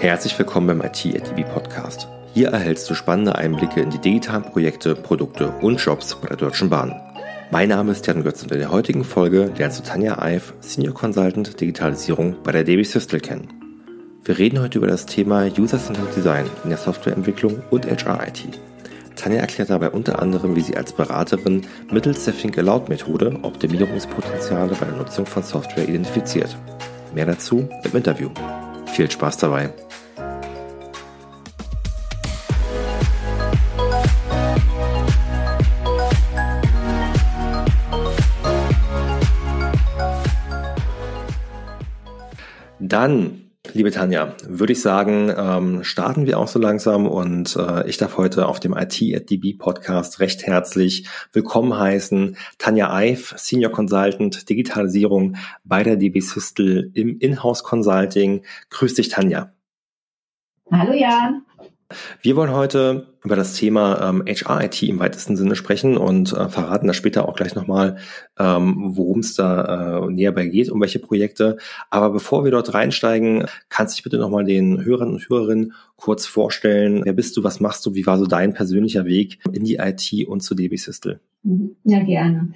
Herzlich 0.00 0.38
willkommen 0.38 0.68
beim 0.68 0.80
IT-ATB 0.80 1.42
Podcast. 1.52 2.06
Hier 2.32 2.50
erhältst 2.50 2.88
du 2.88 2.94
spannende 2.94 3.34
Einblicke 3.34 3.80
in 3.80 3.90
die 3.90 3.98
digitalen 3.98 4.44
Projekte, 4.44 4.94
Produkte 4.94 5.48
und 5.60 5.84
Jobs 5.84 6.14
bei 6.14 6.28
der 6.28 6.36
Deutschen 6.36 6.70
Bahn. 6.70 6.94
Mein 7.50 7.70
Name 7.70 7.90
ist 7.90 8.06
Jan 8.06 8.22
Götz 8.22 8.44
und 8.44 8.52
in 8.52 8.60
der 8.60 8.70
heutigen 8.70 9.02
Folge 9.02 9.50
lernst 9.58 9.80
du 9.80 9.82
Tanja 9.82 10.22
Eif, 10.22 10.54
Senior 10.60 10.94
Consultant 10.94 11.60
Digitalisierung 11.60 12.36
bei 12.44 12.52
der 12.52 12.62
DB 12.62 12.84
Systel 12.84 13.18
kennen. 13.18 13.48
Wir 14.22 14.38
reden 14.38 14.60
heute 14.60 14.78
über 14.78 14.86
das 14.86 15.04
Thema 15.04 15.46
User-Centered 15.46 16.14
Design 16.14 16.46
in 16.62 16.70
der 16.70 16.78
Softwareentwicklung 16.78 17.60
und 17.70 17.84
HR-IT. 17.84 18.56
Tanja 19.16 19.40
erklärt 19.40 19.70
dabei 19.70 19.90
unter 19.90 20.22
anderem, 20.22 20.54
wie 20.54 20.60
sie 20.60 20.76
als 20.76 20.92
Beraterin 20.92 21.62
mittels 21.90 22.24
der 22.24 22.36
Think 22.36 22.56
Aloud 22.56 22.88
Methode 22.88 23.36
Optimierungspotenziale 23.42 24.76
bei 24.78 24.86
der 24.86 24.96
Nutzung 24.96 25.26
von 25.26 25.42
Software 25.42 25.88
identifiziert. 25.88 26.56
Mehr 27.12 27.26
dazu 27.26 27.68
im 27.82 27.96
Interview. 27.96 28.30
Viel 28.86 29.10
Spaß 29.10 29.38
dabei! 29.38 29.72
Dann 42.88 43.44
Liebe 43.74 43.90
Tanja, 43.90 44.34
würde 44.46 44.72
ich 44.72 44.80
sagen, 44.80 45.30
ähm, 45.36 45.84
starten 45.84 46.26
wir 46.26 46.38
auch 46.38 46.48
so 46.48 46.58
langsam 46.58 47.06
und 47.06 47.54
äh, 47.56 47.86
ich 47.86 47.98
darf 47.98 48.16
heute 48.16 48.46
auf 48.46 48.60
dem 48.60 48.72
IT 48.72 49.02
at 49.14 49.28
DB 49.28 49.52
Podcast 49.52 50.20
recht 50.20 50.46
herzlich 50.46 51.06
willkommen 51.32 51.76
heißen. 51.78 52.38
Tanja 52.56 52.90
Eif, 52.94 53.34
Senior 53.36 53.70
Consultant 53.70 54.48
Digitalisierung 54.48 55.36
bei 55.64 55.82
der 55.82 55.96
DB 55.96 56.20
Systel 56.20 56.90
im 56.94 57.18
Inhouse 57.18 57.62
Consulting. 57.62 58.42
Grüß 58.70 58.94
dich, 58.94 59.08
Tanja. 59.08 59.52
Hallo 60.70 60.94
Jan. 60.94 61.42
Wir 62.20 62.36
wollen 62.36 62.52
heute 62.52 63.06
über 63.24 63.34
das 63.34 63.54
Thema 63.54 64.10
ähm, 64.10 64.22
HR-IT 64.26 64.82
im 64.82 64.98
weitesten 64.98 65.36
Sinne 65.36 65.56
sprechen 65.56 65.96
und 65.96 66.32
äh, 66.34 66.48
verraten 66.48 66.86
da 66.86 66.92
später 66.92 67.26
auch 67.26 67.34
gleich 67.34 67.54
nochmal, 67.54 67.96
ähm, 68.38 68.76
worum 68.96 69.20
es 69.20 69.34
da 69.34 70.04
äh, 70.04 70.10
näher 70.10 70.32
bei 70.32 70.46
geht, 70.46 70.70
um 70.70 70.80
welche 70.82 70.98
Projekte. 70.98 71.56
Aber 71.88 72.10
bevor 72.10 72.44
wir 72.44 72.50
dort 72.50 72.74
reinsteigen, 72.74 73.46
kannst 73.70 73.94
du 73.94 73.96
dich 73.96 74.04
bitte 74.04 74.18
nochmal 74.18 74.44
den 74.44 74.84
Hörern 74.84 75.12
und 75.12 75.28
Hörerinnen 75.28 75.72
kurz 75.96 76.26
vorstellen. 76.26 77.02
Wer 77.04 77.14
bist 77.14 77.36
du, 77.38 77.44
was 77.44 77.58
machst 77.58 77.86
du, 77.86 77.94
wie 77.94 78.06
war 78.06 78.18
so 78.18 78.26
dein 78.26 78.52
persönlicher 78.52 79.06
Weg 79.06 79.38
in 79.52 79.64
die 79.64 79.76
IT 79.76 80.28
und 80.28 80.40
zu 80.40 80.54
DB 80.54 80.76
Systel? 80.76 81.20
Mhm. 81.42 81.76
Ja, 81.84 82.02
gerne. 82.02 82.52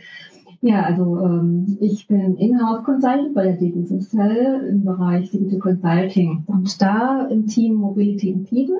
Ja, 0.64 0.84
also 0.84 1.18
ähm, 1.18 1.76
ich 1.80 2.06
bin 2.06 2.36
Inhouse 2.36 2.84
Consultant 2.84 3.34
bei 3.34 3.42
der 3.42 3.56
DB 3.56 3.82
Systel 3.82 4.68
im 4.70 4.84
Bereich 4.84 5.28
Digital 5.32 5.58
Consulting 5.58 6.44
und 6.46 6.80
da 6.80 7.26
im 7.26 7.48
Team 7.48 7.74
Mobility 7.74 8.32
and 8.32 8.48
People. 8.48 8.78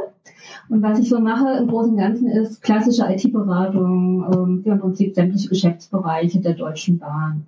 Und 0.68 0.80
was 0.80 1.00
ich 1.00 1.08
so 1.08 1.18
mache 1.18 1.58
im 1.58 1.66
Großen 1.66 1.90
und 1.90 1.98
Ganzen 1.98 2.28
ist 2.28 2.62
klassische 2.62 3.04
IT-Beratung 3.10 4.24
ähm, 4.32 4.62
für 4.62 4.70
im 4.70 4.78
Prinzip 4.78 5.16
sämtliche 5.16 5.48
Geschäftsbereiche 5.48 6.40
der 6.40 6.54
Deutschen 6.54 7.00
Bahn. 7.00 7.44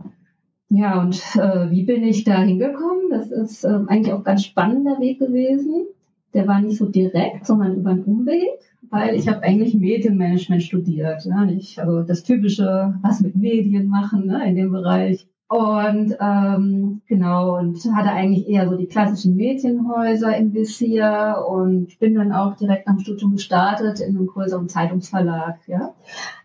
Ja, 0.69 1.01
und 1.01 1.15
äh, 1.37 1.71
wie 1.71 1.85
bin 1.85 2.03
ich 2.03 2.25
da 2.25 2.43
hingekommen? 2.43 3.11
Das 3.11 3.31
ist 3.31 3.63
äh, 3.63 3.69
eigentlich 3.87 4.13
auch 4.13 4.19
ein 4.19 4.25
ganz 4.25 4.45
spannender 4.45 4.99
Weg 4.99 5.21
gewesen. 5.21 5.87
Der 6.33 6.49
war 6.49 6.61
nicht 6.61 6.79
so 6.79 6.87
direkt, 6.87 7.47
sondern 7.47 7.77
über 7.77 7.91
einen 7.91 8.03
Umweg 8.03 8.59
weil 8.95 9.17
ich 9.17 9.27
habe 9.27 9.43
eigentlich 9.43 9.75
Medienmanagement 9.75 10.63
studiert. 10.63 11.25
Ja, 11.25 11.45
nicht, 11.45 11.79
also 11.81 12.03
das 12.03 12.23
typische, 12.23 12.95
was 13.03 13.21
mit 13.21 13.35
Medien 13.35 13.89
machen 13.89 14.27
ne, 14.27 14.47
in 14.49 14.55
dem 14.55 14.71
Bereich. 14.71 15.27
Und 15.49 16.17
ähm, 16.21 17.03
genau, 17.07 17.59
und 17.59 17.77
hatte 17.95 18.11
eigentlich 18.11 18.49
eher 18.49 18.69
so 18.69 18.77
die 18.77 18.87
klassischen 18.87 19.37
Medienhäuser 19.37 20.37
im 20.37 20.55
Visier 20.55 21.45
und 21.49 21.99
bin 21.99 22.15
dann 22.15 22.33
auch 22.33 22.57
direkt 22.57 22.89
dem 22.89 23.01
Studium 23.01 23.33
gestartet 23.33 24.01
in 24.01 24.17
einem 24.17 24.27
größeren 24.27 24.69
Zeitungsverlag. 24.69 25.59
Ja. 25.67 25.95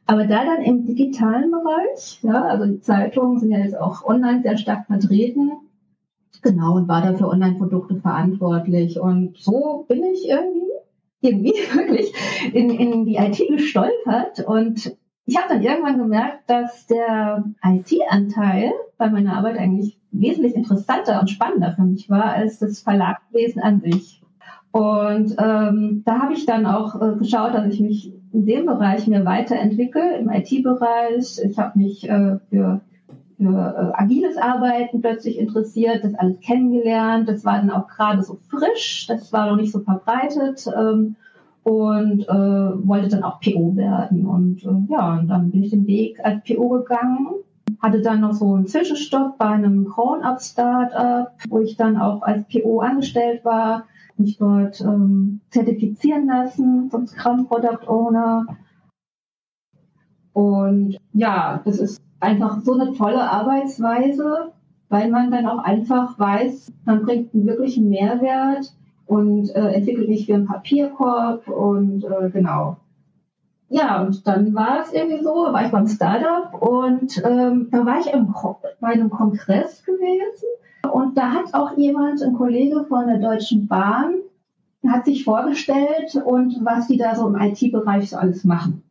Aber 0.07 0.25
da 0.25 0.43
dann 0.43 0.63
im 0.63 0.85
digitalen 0.85 1.51
Bereich, 1.51 2.19
ja, 2.23 2.43
also 2.45 2.65
die 2.65 2.81
Zeitungen 2.81 3.39
sind 3.39 3.51
ja 3.51 3.59
jetzt 3.59 3.79
auch 3.79 4.03
online 4.03 4.41
sehr 4.41 4.57
stark 4.57 4.87
vertreten, 4.87 5.51
genau, 6.41 6.75
und 6.75 6.87
war 6.87 7.01
da 7.01 7.13
für 7.13 7.27
Online-Produkte 7.27 7.95
verantwortlich. 7.95 8.99
Und 8.99 9.37
so 9.37 9.85
bin 9.87 10.03
ich 10.03 10.27
irgendwie 10.27 10.58
irgendwie 11.21 11.53
wirklich 11.73 12.13
in, 12.53 12.69
in 12.69 13.05
die 13.05 13.15
IT 13.15 13.41
gestolpert 13.47 14.39
und 14.45 14.95
ich 15.25 15.37
habe 15.37 15.49
dann 15.49 15.61
irgendwann 15.61 15.99
gemerkt, 15.99 16.49
dass 16.49 16.87
der 16.87 17.43
IT-Anteil 17.63 18.71
bei 18.97 19.11
meiner 19.11 19.37
Arbeit 19.37 19.59
eigentlich 19.59 19.99
wesentlich 20.11 20.55
interessanter 20.55 21.19
und 21.19 21.29
spannender 21.29 21.73
für 21.73 21.83
mich 21.83 22.09
war 22.09 22.33
als 22.33 22.57
das 22.57 22.79
Verlagswesen 22.79 23.61
an 23.61 23.79
sich. 23.79 24.23
Und 24.71 25.35
ähm, 25.37 26.03
da 26.05 26.19
habe 26.19 26.33
ich 26.33 26.45
dann 26.47 26.65
auch 26.65 26.99
äh, 26.99 27.15
geschaut, 27.17 27.53
dass 27.53 27.71
ich 27.71 27.79
mich 27.79 28.13
in 28.33 28.45
dem 28.45 28.65
Bereich 28.65 29.07
mir 29.07 29.25
weiterentwickle, 29.25 30.17
im 30.17 30.29
IT-Bereich. 30.29 31.39
Ich 31.43 31.57
habe 31.57 31.77
mich 31.77 32.09
äh, 32.09 32.37
für, 32.49 32.81
für 33.39 33.93
äh, 33.95 34.01
agiles 34.01 34.37
Arbeiten 34.37 35.01
plötzlich 35.01 35.39
interessiert, 35.39 36.03
das 36.03 36.13
alles 36.13 36.39
kennengelernt. 36.41 37.29
Das 37.29 37.45
war 37.45 37.57
dann 37.57 37.71
auch 37.71 37.87
gerade 37.87 38.21
so 38.21 38.37
frisch, 38.49 39.07
das 39.07 39.31
war 39.31 39.49
noch 39.49 39.55
nicht 39.55 39.71
so 39.71 39.79
verbreitet. 39.79 40.67
Ähm, 40.75 41.15
und 41.63 42.21
äh, 42.27 42.87
wollte 42.87 43.09
dann 43.09 43.23
auch 43.23 43.39
PO 43.41 43.75
werden. 43.75 44.25
Und 44.25 44.63
äh, 44.63 44.91
ja, 44.91 45.19
und 45.19 45.27
dann 45.27 45.51
bin 45.51 45.63
ich 45.63 45.71
den 45.71 45.87
Weg 45.87 46.19
als 46.23 46.43
PO 46.43 46.69
gegangen, 46.69 47.27
hatte 47.81 48.01
dann 48.01 48.21
noch 48.21 48.33
so 48.33 48.55
einen 48.55 48.67
Zwischenstopp 48.67 49.37
bei 49.37 49.45
einem 49.45 49.85
Grown-Up-Startup, 49.85 51.31
wo 51.49 51.59
ich 51.59 51.77
dann 51.77 51.97
auch 51.97 52.21
als 52.21 52.45
PO 52.47 52.79
angestellt 52.79 53.45
war, 53.45 53.85
mich 54.17 54.37
dort 54.37 54.81
ähm, 54.81 55.41
zertifizieren 55.49 56.27
lassen 56.27 56.89
zum 56.89 57.07
Scrum 57.07 57.47
Product 57.47 57.87
Owner. 57.87 58.45
Und 60.33 60.97
ja, 61.13 61.61
das 61.65 61.79
ist 61.79 62.01
einfach 62.19 62.61
so 62.61 62.73
eine 62.73 62.93
tolle 62.93 63.21
Arbeitsweise, 63.21 64.51
weil 64.89 65.09
man 65.09 65.31
dann 65.31 65.45
auch 65.45 65.63
einfach 65.63 66.17
weiß, 66.17 66.71
man 66.85 67.03
bringt 67.03 67.33
einen 67.33 67.47
wirklichen 67.47 67.89
Mehrwert 67.89 68.73
und 69.05 69.49
äh, 69.55 69.73
entwickelt 69.73 70.09
mich 70.09 70.25
für 70.25 70.35
einen 70.35 70.47
Papierkorb 70.47 71.47
und 71.47 72.03
äh, 72.03 72.29
genau. 72.29 72.77
Ja, 73.69 74.01
und 74.01 74.25
dann 74.27 74.53
war 74.55 74.81
es 74.81 74.93
irgendwie 74.93 75.23
so, 75.23 75.31
war 75.31 75.63
ich 75.63 75.71
beim 75.71 75.87
Startup 75.87 76.59
und 76.59 77.21
ähm, 77.23 77.67
da 77.71 77.85
war 77.85 77.99
ich 77.99 78.11
im, 78.11 78.33
bei 78.79 78.87
einem 78.87 79.11
Kongress 79.11 79.83
gewesen 79.85 80.47
und 80.91 81.17
da 81.17 81.31
hat 81.31 81.53
auch 81.53 81.77
jemand, 81.77 82.21
ein 82.23 82.33
Kollege 82.33 82.83
von 82.85 83.07
der 83.07 83.19
Deutschen 83.19 83.67
Bahn, 83.67 84.15
hat 84.87 85.05
sich 85.05 85.23
vorgestellt 85.23 86.15
und 86.25 86.57
was 86.63 86.87
die 86.87 86.97
da 86.97 87.15
so 87.15 87.27
im 87.27 87.35
IT-Bereich 87.35 88.09
so 88.09 88.17
alles 88.17 88.43
machen. 88.43 88.83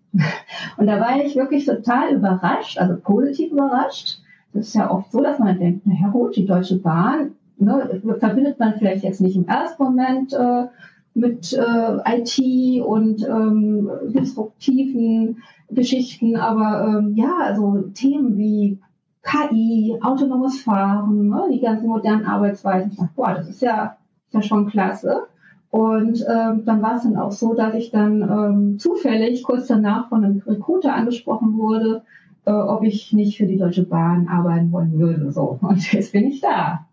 Und 0.77 0.87
da 0.87 1.01
war 1.01 1.23
ich 1.23 1.37
wirklich 1.37 1.67
total 1.67 2.15
überrascht, 2.15 2.79
also 2.79 2.97
positiv 2.97 3.53
überrascht. 3.53 4.19
Das 4.53 4.69
ist 4.69 4.75
ja 4.75 4.91
oft 4.91 5.13
so, 5.13 5.23
dass 5.23 5.39
man 5.39 5.59
denkt, 5.59 5.87
naja 5.87 6.09
gut, 6.09 6.37
die 6.37 6.47
Deutsche 6.47 6.79
Bahn, 6.79 7.33
ne, 7.59 8.01
verbindet 8.19 8.59
man 8.59 8.75
vielleicht 8.79 9.05
jetzt 9.05 9.21
nicht 9.21 9.37
im 9.37 9.47
ersten 9.47 9.83
Moment 9.83 10.33
äh, 10.33 10.67
mit 11.15 11.53
äh, 11.53 12.21
IT 12.21 12.83
und 12.85 13.27
ähm, 13.29 13.91
disruptiven 14.15 15.43
Geschichten, 15.71 16.37
aber 16.37 16.87
ähm, 16.87 17.15
ja, 17.17 17.39
also 17.43 17.83
Themen 17.95 18.39
wie 18.39 18.79
KI, 19.23 19.99
autonomes 20.01 20.63
Fahren, 20.63 21.29
ne, 21.29 21.49
die 21.53 21.61
ganzen 21.61 21.89
modernen 21.89 22.25
Arbeitsweisen, 22.25 22.93
ich 22.93 22.99
dachte, 22.99 23.13
boah, 23.17 23.35
das 23.35 23.49
ist 23.49 23.61
ja, 23.61 23.97
ist 24.27 24.35
ja 24.35 24.43
schon 24.43 24.69
klasse. 24.69 25.27
Und 25.71 26.25
ähm, 26.27 26.65
dann 26.65 26.81
war 26.83 26.97
es 26.97 27.03
dann 27.03 27.17
auch 27.17 27.33
so, 27.33 27.55
dass 27.55 27.75
ich 27.75 27.91
dann 27.91 28.23
ähm, 28.23 28.79
zufällig 28.79 29.43
kurz 29.43 29.67
danach 29.67 30.09
von 30.09 30.25
einem 30.25 30.43
Recruiter 30.47 30.95
angesprochen 30.95 31.59
wurde, 31.59 32.03
äh, 32.47 32.53
ob 32.53 32.83
ich 32.85 33.13
nicht 33.13 33.37
für 33.37 33.47
die 33.47 33.59
Deutsche 33.59 33.85
Bahn 33.85 34.29
arbeiten 34.29 34.73
wollen 34.73 34.99
würde. 34.99 35.31
So. 35.31 35.59
Und 35.61 35.93
jetzt 35.93 36.13
bin 36.13 36.29
ich 36.29 36.41
da. 36.41 36.87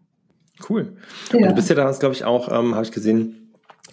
Cool. 0.69 0.93
Ja. 1.31 1.39
Und 1.39 1.49
du 1.49 1.55
bist 1.55 1.69
ja 1.69 1.75
damals, 1.75 1.99
glaube 1.99 2.15
ich, 2.15 2.25
auch, 2.25 2.49
ähm, 2.51 2.75
habe 2.75 2.83
ich 2.83 2.91
gesehen, 2.91 3.45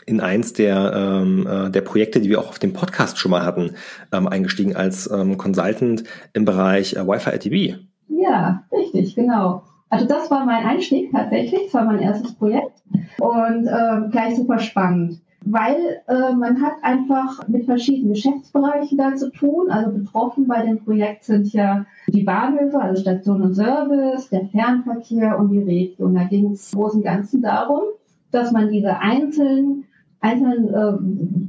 in 0.06 0.20
eins 0.20 0.52
der, 0.52 0.92
ähm, 0.94 1.46
äh, 1.46 1.70
der 1.70 1.80
Projekte, 1.82 2.20
die 2.20 2.28
wir 2.28 2.40
auch 2.40 2.48
auf 2.48 2.58
dem 2.58 2.72
Podcast 2.72 3.18
schon 3.18 3.30
mal 3.30 3.44
hatten, 3.44 3.72
ähm, 4.12 4.26
eingestiegen 4.26 4.74
als 4.74 5.08
ähm, 5.10 5.38
Consultant 5.38 6.04
im 6.32 6.44
Bereich 6.44 6.96
äh, 6.96 7.06
Wi-Fi 7.06 7.30
ITV. 7.30 7.78
Ja, 8.08 8.64
richtig, 8.72 9.14
genau. 9.14 9.62
Also 9.92 10.06
das 10.06 10.30
war 10.30 10.46
mein 10.46 10.64
Einstieg 10.64 11.12
tatsächlich, 11.12 11.64
das 11.64 11.74
war 11.74 11.84
mein 11.84 12.00
erstes 12.00 12.34
Projekt 12.34 12.82
und 13.20 13.66
äh, 13.66 14.08
gleich 14.10 14.36
super 14.36 14.58
spannend 14.58 15.20
weil 15.44 16.02
äh, 16.06 16.34
man 16.34 16.62
hat 16.62 16.74
einfach 16.82 17.48
mit 17.48 17.64
verschiedenen 17.64 18.14
Geschäftsbereichen 18.14 18.96
da 18.98 19.14
zu 19.14 19.30
tun. 19.30 19.70
Also 19.70 19.90
betroffen 19.90 20.46
bei 20.46 20.64
dem 20.64 20.84
Projekt 20.84 21.24
sind 21.24 21.52
ja 21.52 21.84
die 22.06 22.22
Bahnhöfe, 22.22 22.80
also 22.80 23.00
Station 23.00 23.42
und 23.42 23.54
Service, 23.54 24.28
der 24.28 24.46
Fernverkehr 24.46 25.38
und 25.38 25.50
die 25.50 25.62
Region. 25.62 26.14
Da 26.14 26.24
ging 26.24 26.52
es 26.52 26.72
im 26.72 26.78
Großen 26.78 27.00
und 27.00 27.04
Ganzen 27.04 27.42
darum, 27.42 27.82
dass 28.30 28.52
man 28.52 28.70
diese 28.70 28.98
einzelnen 28.98 29.84
einzelnen 30.20 30.68
äh, 30.68 30.92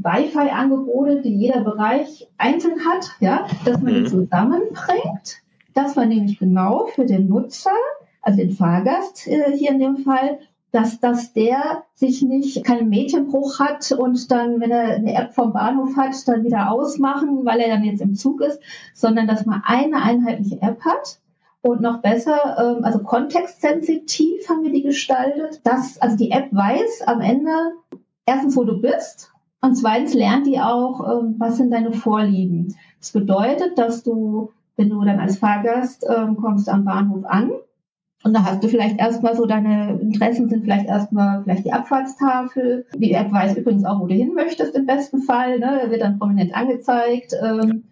Wi-Fi-Angebote, 0.04 1.22
die 1.22 1.36
jeder 1.36 1.62
Bereich 1.64 2.28
einzeln 2.40 2.80
hat, 2.84 3.12
ja, 3.20 3.46
dass 3.66 3.80
man 3.82 3.94
die 3.94 4.00
mhm. 4.00 4.08
zusammenbringt. 4.08 5.44
Das 5.76 5.96
war 5.96 6.08
nämlich 6.08 6.40
genau 6.40 6.88
für 6.88 7.06
den 7.06 7.28
Nutzer, 7.28 7.70
also 8.24 8.40
den 8.40 8.52
Fahrgast 8.52 9.28
äh, 9.28 9.56
hier 9.56 9.72
in 9.72 9.80
dem 9.80 9.98
Fall, 9.98 10.40
dass, 10.72 11.00
dass 11.00 11.34
der 11.34 11.84
sich 11.94 12.24
nicht 12.24 12.66
keinen 12.66 12.90
Mädchenbruch 12.90 13.60
hat 13.60 13.92
und 13.92 14.32
dann, 14.32 14.60
wenn 14.60 14.72
er 14.72 14.96
eine 14.96 15.14
App 15.14 15.34
vom 15.34 15.54
Bahnhof 15.54 15.96
hat, 15.96 16.28
dann 16.28 16.44
wieder 16.44 16.72
ausmachen, 16.72 17.46
weil 17.46 17.60
er 17.60 17.68
dann 17.68 17.84
jetzt 17.84 18.02
im 18.02 18.16
Zug 18.16 18.42
ist, 18.42 18.60
sondern 18.96 19.28
dass 19.28 19.46
man 19.46 19.62
eine 19.66 20.02
einheitliche 20.02 20.62
App 20.64 20.82
hat. 20.82 21.20
Und 21.62 21.82
noch 21.82 22.02
besser, 22.02 22.58
ähm, 22.60 22.84
also 22.84 23.00
kontextsensitiv 23.00 24.50
haben 24.50 24.64
wir 24.64 24.72
die 24.72 24.82
gestaltet, 24.82 25.62
dass 25.64 26.02
also 26.02 26.18
die 26.18 26.32
App 26.32 26.52
weiß 26.52 27.04
am 27.06 27.22
Ende 27.22 27.52
erstens, 28.26 28.58
wo 28.58 28.64
du 28.64 28.82
bist 28.82 29.32
und 29.62 29.76
zweitens 29.76 30.14
lernt 30.14 30.48
die 30.48 30.60
auch, 30.60 31.22
ähm, 31.22 31.36
was 31.38 31.58
sind 31.58 31.72
deine 31.72 31.94
Vorlieben. 31.94 32.76
Das 33.00 33.12
bedeutet, 33.12 33.78
dass 33.78 34.04
du, 34.04 34.52
wenn 34.76 34.90
du 34.90 35.02
dann 35.06 35.20
als 35.20 35.38
Fahrgast 35.38 36.06
ähm, 36.10 36.36
kommst 36.36 36.68
am 36.68 36.84
Bahnhof 36.84 37.24
an, 37.26 37.52
und 38.24 38.34
da 38.34 38.44
hast 38.44 38.64
du 38.64 38.70
vielleicht 38.70 39.00
erstmal 39.00 39.36
so 39.36 39.46
deine 39.46 40.00
Interessen 40.00 40.48
sind 40.48 40.64
vielleicht 40.64 40.88
erstmal 40.88 41.44
vielleicht 41.44 41.66
die 41.66 41.74
Abfahrtstafel. 41.74 42.86
Die 42.96 43.12
App 43.12 43.32
weiß 43.32 43.58
übrigens 43.58 43.84
auch, 43.84 44.00
wo 44.00 44.08
du 44.08 44.16
hin 44.16 44.34
möchtest 44.34 44.76
im 44.76 44.86
besten 44.86 45.22
Fall. 45.22 45.60
Ne? 45.60 45.88
Wird 45.90 46.02
dann 46.02 46.20
prominent 46.20 46.56
angezeigt. 46.56 47.34
Ähm, 47.42 47.84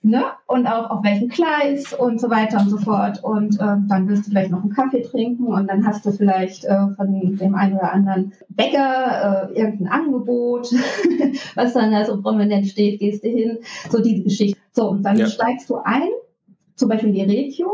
ne? 0.00 0.24
Und 0.46 0.66
auch 0.66 0.88
auf 0.88 1.04
welchem 1.04 1.28
Gleis 1.28 1.92
und 1.92 2.18
so 2.18 2.30
weiter 2.30 2.60
und 2.60 2.70
so 2.70 2.78
fort. 2.78 3.22
Und 3.22 3.58
ähm, 3.60 3.86
dann 3.86 4.08
willst 4.08 4.26
du 4.26 4.30
vielleicht 4.30 4.50
noch 4.50 4.62
einen 4.62 4.72
Kaffee 4.72 5.02
trinken 5.02 5.48
und 5.48 5.68
dann 5.68 5.86
hast 5.86 6.06
du 6.06 6.10
vielleicht 6.10 6.64
äh, 6.64 6.88
von 6.96 7.36
dem 7.36 7.54
einen 7.54 7.74
oder 7.74 7.92
anderen 7.92 8.32
Bäcker 8.48 9.50
äh, 9.50 9.58
irgendein 9.58 9.88
Angebot, 9.88 10.72
was 11.54 11.74
dann 11.74 11.92
da 11.92 12.06
so 12.06 12.22
prominent 12.22 12.66
steht, 12.66 13.00
gehst 13.00 13.24
du 13.24 13.28
hin. 13.28 13.58
So 13.90 14.00
diese 14.00 14.22
Geschichte. 14.22 14.58
So, 14.72 14.88
und 14.88 15.02
dann 15.02 15.18
ja. 15.18 15.26
steigst 15.26 15.68
du 15.68 15.76
ein, 15.76 16.08
zum 16.76 16.88
Beispiel 16.88 17.10
in 17.10 17.14
die 17.14 17.22
Regio 17.22 17.70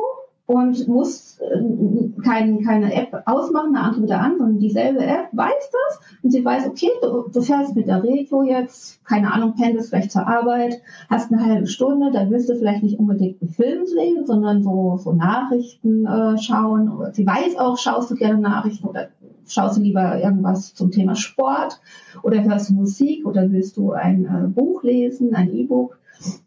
und 0.53 0.87
muss 0.87 1.39
äh, 1.41 2.23
kein, 2.23 2.63
keine 2.63 2.93
App 2.95 3.23
ausmachen, 3.25 3.75
eine 3.75 3.85
andere 3.85 4.03
wieder 4.03 4.21
an, 4.21 4.37
sondern 4.37 4.59
dieselbe 4.59 5.01
App 5.01 5.29
weiß 5.33 5.71
das 5.73 6.01
und 6.23 6.31
sie 6.31 6.45
weiß, 6.45 6.67
okay, 6.67 6.91
du, 7.01 7.31
du 7.33 7.41
fährst 7.41 7.75
mit 7.75 7.87
der 7.87 8.03
Regio 8.03 8.43
jetzt, 8.43 9.03
keine 9.07 9.33
Ahnung, 9.33 9.55
pendelst 9.55 9.89
vielleicht 9.89 10.13
zur 10.13 10.27
Arbeit, 10.27 10.83
hast 11.09 11.33
eine 11.33 11.43
halbe 11.43 11.67
Stunde, 11.67 12.11
da 12.13 12.29
willst 12.29 12.51
du 12.51 12.55
vielleicht 12.55 12.83
nicht 12.83 12.99
unbedingt 12.99 13.41
einen 13.41 13.51
Film 13.51 13.87
sehen, 13.87 14.27
sondern 14.27 14.63
so, 14.63 14.99
so 14.99 15.15
Nachrichten 15.15 16.05
äh, 16.05 16.37
schauen. 16.37 16.93
Sie 17.13 17.27
weiß 17.27 17.57
auch, 17.59 17.79
schaust 17.79 18.11
du 18.11 18.15
gerne 18.15 18.39
Nachrichten 18.39 18.87
oder 18.87 19.09
schaust 19.47 19.79
du 19.79 19.81
lieber 19.81 20.23
irgendwas 20.23 20.75
zum 20.75 20.91
Thema 20.91 21.15
Sport 21.15 21.81
oder 22.23 22.45
hörst 22.45 22.69
du 22.69 22.75
Musik 22.75 23.25
oder 23.25 23.51
willst 23.51 23.79
du 23.79 23.93
ein 23.93 24.27
äh, 24.27 24.49
Buch 24.49 24.83
lesen, 24.83 25.35
ein 25.35 25.51
E-Book. 25.55 25.99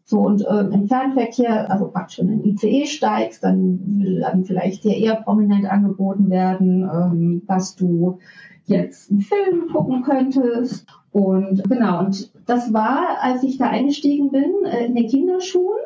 So, 0.03 0.19
und 0.19 0.45
ähm, 0.49 0.71
im 0.71 0.87
Fernverkehr, 0.87 1.71
also 1.71 1.87
praktisch 1.87 2.19
in 2.19 2.27
den 2.27 2.43
ICE 2.43 2.85
steigst, 2.85 3.43
dann 3.43 3.79
will 3.99 4.19
dann 4.21 4.45
vielleicht 4.45 4.83
dir 4.83 4.95
eher 4.95 5.15
prominent 5.15 5.65
angeboten 5.65 6.29
werden, 6.29 6.83
ähm, 6.83 7.41
dass 7.47 7.75
du 7.75 8.19
jetzt 8.65 9.11
einen 9.11 9.21
Film 9.21 9.67
gucken 9.71 10.03
könntest. 10.03 10.85
Und 11.11 11.63
genau, 11.69 11.99
und 12.05 12.31
das 12.45 12.73
war, 12.73 13.17
als 13.21 13.43
ich 13.43 13.57
da 13.57 13.67
eingestiegen 13.67 14.31
bin, 14.31 14.65
äh, 14.65 14.85
in 14.85 14.95
den 14.95 15.07
Kinderschuhen. 15.07 15.79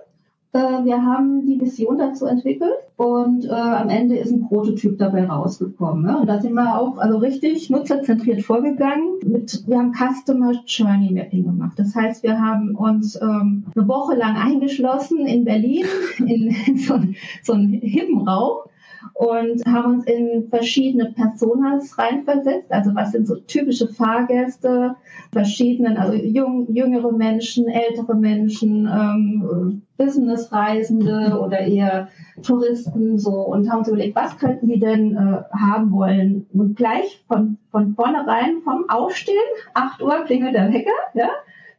Äh, 0.51 0.83
wir 0.83 1.03
haben 1.03 1.45
die 1.45 1.61
Vision 1.61 1.99
dazu 1.99 2.25
entwickelt 2.25 2.73
und 2.97 3.45
äh, 3.45 3.51
am 3.51 3.89
Ende 3.89 4.17
ist 4.17 4.31
ein 4.31 4.47
Prototyp 4.47 4.97
dabei 4.97 5.25
rausgekommen. 5.25 6.05
Ne? 6.05 6.19
Und 6.19 6.27
da 6.27 6.41
sind 6.41 6.53
wir 6.53 6.79
auch 6.79 6.97
also 6.97 7.17
richtig 7.19 7.69
nutzerzentriert 7.69 8.41
vorgegangen. 8.41 9.19
Mit, 9.23 9.67
wir 9.67 9.77
haben 9.77 9.93
Customer 9.93 10.53
Journey 10.65 11.11
Mapping 11.13 11.43
gemacht. 11.43 11.77
Das 11.77 11.95
heißt, 11.95 12.23
wir 12.23 12.41
haben 12.41 12.75
uns 12.75 13.15
ähm, 13.21 13.65
eine 13.75 13.87
Woche 13.87 14.15
lang 14.15 14.37
eingeschlossen 14.37 15.27
in 15.27 15.45
Berlin 15.45 15.85
in, 16.17 16.55
in 16.65 16.77
so, 16.77 16.99
so 17.43 17.53
einen 17.53 17.73
hippen 17.73 18.27
Raum 18.27 18.69
und 19.13 19.65
haben 19.65 19.95
uns 19.95 20.05
in 20.05 20.47
verschiedene 20.49 21.11
Personas 21.11 21.97
reinversetzt. 21.97 22.71
Also 22.71 22.95
was 22.95 23.11
sind 23.11 23.27
so 23.27 23.35
typische 23.35 23.87
Fahrgäste, 23.87 24.95
verschiedenen, 25.31 25.97
also 25.97 26.13
jung, 26.13 26.73
jüngere 26.73 27.11
Menschen, 27.11 27.67
ältere 27.67 28.15
Menschen, 28.15 28.87
ähm, 28.87 29.81
Businessreisende 29.97 31.39
oder 31.39 31.59
eher 31.59 32.07
Touristen 32.41 33.19
so 33.19 33.31
und 33.31 33.69
haben 33.69 33.79
uns 33.79 33.89
überlegt, 33.89 34.15
was 34.15 34.37
könnten 34.37 34.67
die 34.67 34.79
denn 34.79 35.15
äh, 35.15 35.43
haben 35.53 35.91
wollen? 35.91 36.45
Und 36.53 36.77
gleich 36.77 37.23
von, 37.27 37.57
von 37.71 37.95
vornherein 37.95 38.61
vom 38.63 38.89
Aufstehen, 38.89 39.35
8 39.73 40.01
Uhr 40.01 40.23
klingelt 40.25 40.55
der 40.55 40.71
Wecker, 40.71 40.91
ja, 41.13 41.29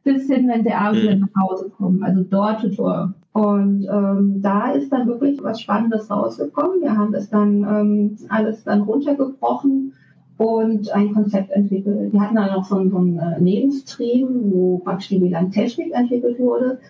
bis 0.05 0.26
hin, 0.26 0.49
wenn 0.49 0.64
der 0.64 0.81
Abend 0.81 1.02
wieder 1.02 1.16
nach 1.16 1.43
Hause 1.43 1.70
kommt, 1.70 2.02
also 2.02 2.23
Door 2.23 2.58
to 2.61 2.69
Door. 2.69 3.14
Und 3.32 3.87
ähm, 3.91 4.43
da 4.43 4.73
ist 4.73 4.93
dann 4.93 5.06
wirklich 5.06 5.43
was 5.43 5.61
Spannendes 5.61 6.11
rausgekommen. 6.11 6.81
Wir 6.81 6.97
haben 6.97 7.12
das 7.12 7.31
dann 7.31 7.62
ähm, 7.62 8.17
alles 8.29 8.65
dann 8.65 8.82
runtergebrochen 8.82 9.93
und 10.37 10.91
ein 10.91 11.12
Konzept 11.12 11.50
entwickelt. 11.50 12.12
Wir 12.12 12.21
hatten 12.21 12.37
dann 12.37 12.53
noch 12.53 12.65
so 12.65 12.77
einen, 12.77 12.91
so 12.91 12.97
einen 12.97 13.19
äh, 13.19 13.41
Nebenstream, 13.41 14.50
wo 14.50 14.79
praktisch 14.79 15.09
die 15.09 15.21
WLAN-Technik 15.21 15.93
entwickelt 15.93 16.38
wurde. 16.41 16.81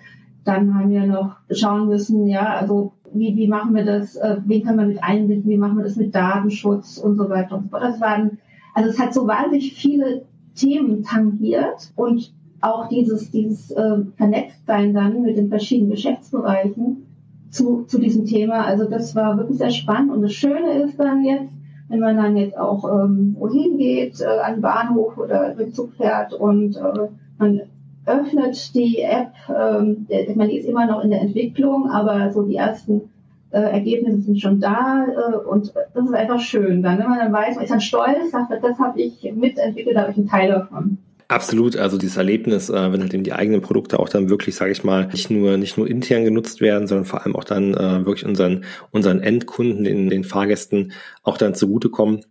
Dann 0.44 0.74
haben 0.74 0.90
wir 0.90 1.06
noch 1.06 1.36
schauen 1.50 1.88
müssen, 1.88 2.26
ja, 2.26 2.54
also 2.54 2.92
wie, 3.12 3.36
wie 3.36 3.48
machen 3.48 3.74
wir 3.74 3.84
das, 3.84 4.16
äh, 4.16 4.36
wen 4.46 4.62
können 4.62 4.78
wir 4.78 4.86
mit 4.86 5.02
einbinden, 5.02 5.50
wie 5.50 5.58
machen 5.58 5.76
wir 5.76 5.84
das 5.84 5.96
mit 5.96 6.14
Datenschutz 6.14 6.96
und 6.96 7.16
so 7.16 7.28
weiter 7.28 7.56
und 7.56 7.64
so 7.64 7.68
fort. 7.70 7.82
Das 7.82 8.00
waren, 8.00 8.38
also 8.74 8.88
es 8.88 8.98
hat 8.98 9.12
so 9.12 9.26
wahnsinnig 9.26 9.74
viele 9.74 10.24
Themen 10.54 11.02
tangiert 11.02 11.92
und 11.96 12.32
auch 12.60 12.88
dieses, 12.88 13.30
dieses 13.30 13.70
äh, 13.70 13.98
Vernetztsein 14.16 14.94
dann 14.94 15.22
mit 15.22 15.36
den 15.36 15.48
verschiedenen 15.48 15.90
Geschäftsbereichen 15.90 17.06
zu, 17.50 17.84
zu 17.84 17.98
diesem 17.98 18.26
Thema. 18.26 18.64
Also 18.64 18.88
das 18.88 19.14
war 19.14 19.36
wirklich 19.36 19.58
sehr 19.58 19.70
spannend. 19.70 20.12
Und 20.12 20.22
das 20.22 20.32
Schöne 20.32 20.82
ist 20.82 20.98
dann 20.98 21.24
jetzt, 21.24 21.52
wenn 21.88 22.00
man 22.00 22.16
dann 22.16 22.36
jetzt 22.36 22.56
auch 22.56 22.84
ähm, 22.84 23.36
wohin 23.38 23.78
geht, 23.78 24.20
äh, 24.20 24.24
an 24.24 24.60
Bahnhof 24.60 25.18
oder 25.18 25.54
mit 25.56 25.74
Zug 25.74 25.94
fährt 25.94 26.32
und 26.32 26.76
äh, 26.76 27.08
man 27.38 27.62
öffnet 28.06 28.74
die 28.74 29.00
App, 29.00 29.32
ähm, 29.48 30.06
ich 30.08 30.36
meine, 30.36 30.50
die 30.50 30.58
ist 30.58 30.68
immer 30.68 30.86
noch 30.86 31.02
in 31.02 31.10
der 31.10 31.20
Entwicklung, 31.20 31.90
aber 31.90 32.30
so 32.30 32.42
die 32.42 32.56
ersten 32.56 33.02
äh, 33.50 33.60
Ergebnisse 33.60 34.22
sind 34.22 34.40
schon 34.40 34.60
da 34.60 35.06
äh, 35.06 35.36
und 35.36 35.72
das 35.94 36.04
ist 36.04 36.14
einfach 36.14 36.40
schön. 36.40 36.82
Dann, 36.82 36.98
wenn 36.98 37.08
man 37.08 37.18
dann 37.18 37.32
weiß, 37.32 37.56
man 37.56 37.64
ist 37.64 37.70
dann 37.70 37.80
stolz, 37.80 38.30
sagt, 38.30 38.52
das 38.62 38.78
habe 38.78 39.00
ich 39.00 39.22
mitentwickelt, 39.34 39.96
da 39.96 40.02
habe 40.02 40.12
ich 40.12 40.18
einen 40.18 40.28
Teil 40.28 40.50
davon. 40.50 40.98
Absolut, 41.30 41.76
also 41.76 41.96
dieses 41.96 42.16
Erlebnis, 42.16 42.70
äh, 42.70 42.92
wenn 42.92 43.02
halt 43.02 43.14
eben 43.14 43.22
die 43.22 43.32
eigenen 43.32 43.60
Produkte 43.60 44.00
auch 44.00 44.08
dann 44.08 44.28
wirklich, 44.28 44.56
sage 44.56 44.72
ich 44.72 44.82
mal, 44.82 45.06
nicht 45.06 45.30
nur 45.30 45.56
nicht 45.58 45.78
nur 45.78 45.88
intern 45.88 46.24
genutzt 46.24 46.60
werden, 46.60 46.88
sondern 46.88 47.04
vor 47.04 47.22
allem 47.22 47.36
auch 47.36 47.44
dann 47.44 47.72
äh, 47.72 48.04
wirklich 48.04 48.26
unseren 48.26 48.64
unseren 48.90 49.20
Endkunden, 49.20 49.84
den, 49.84 50.10
den 50.10 50.24
Fahrgästen 50.24 50.90
auch 51.22 51.38
dann 51.38 51.54
zugutekommen. 51.54 52.24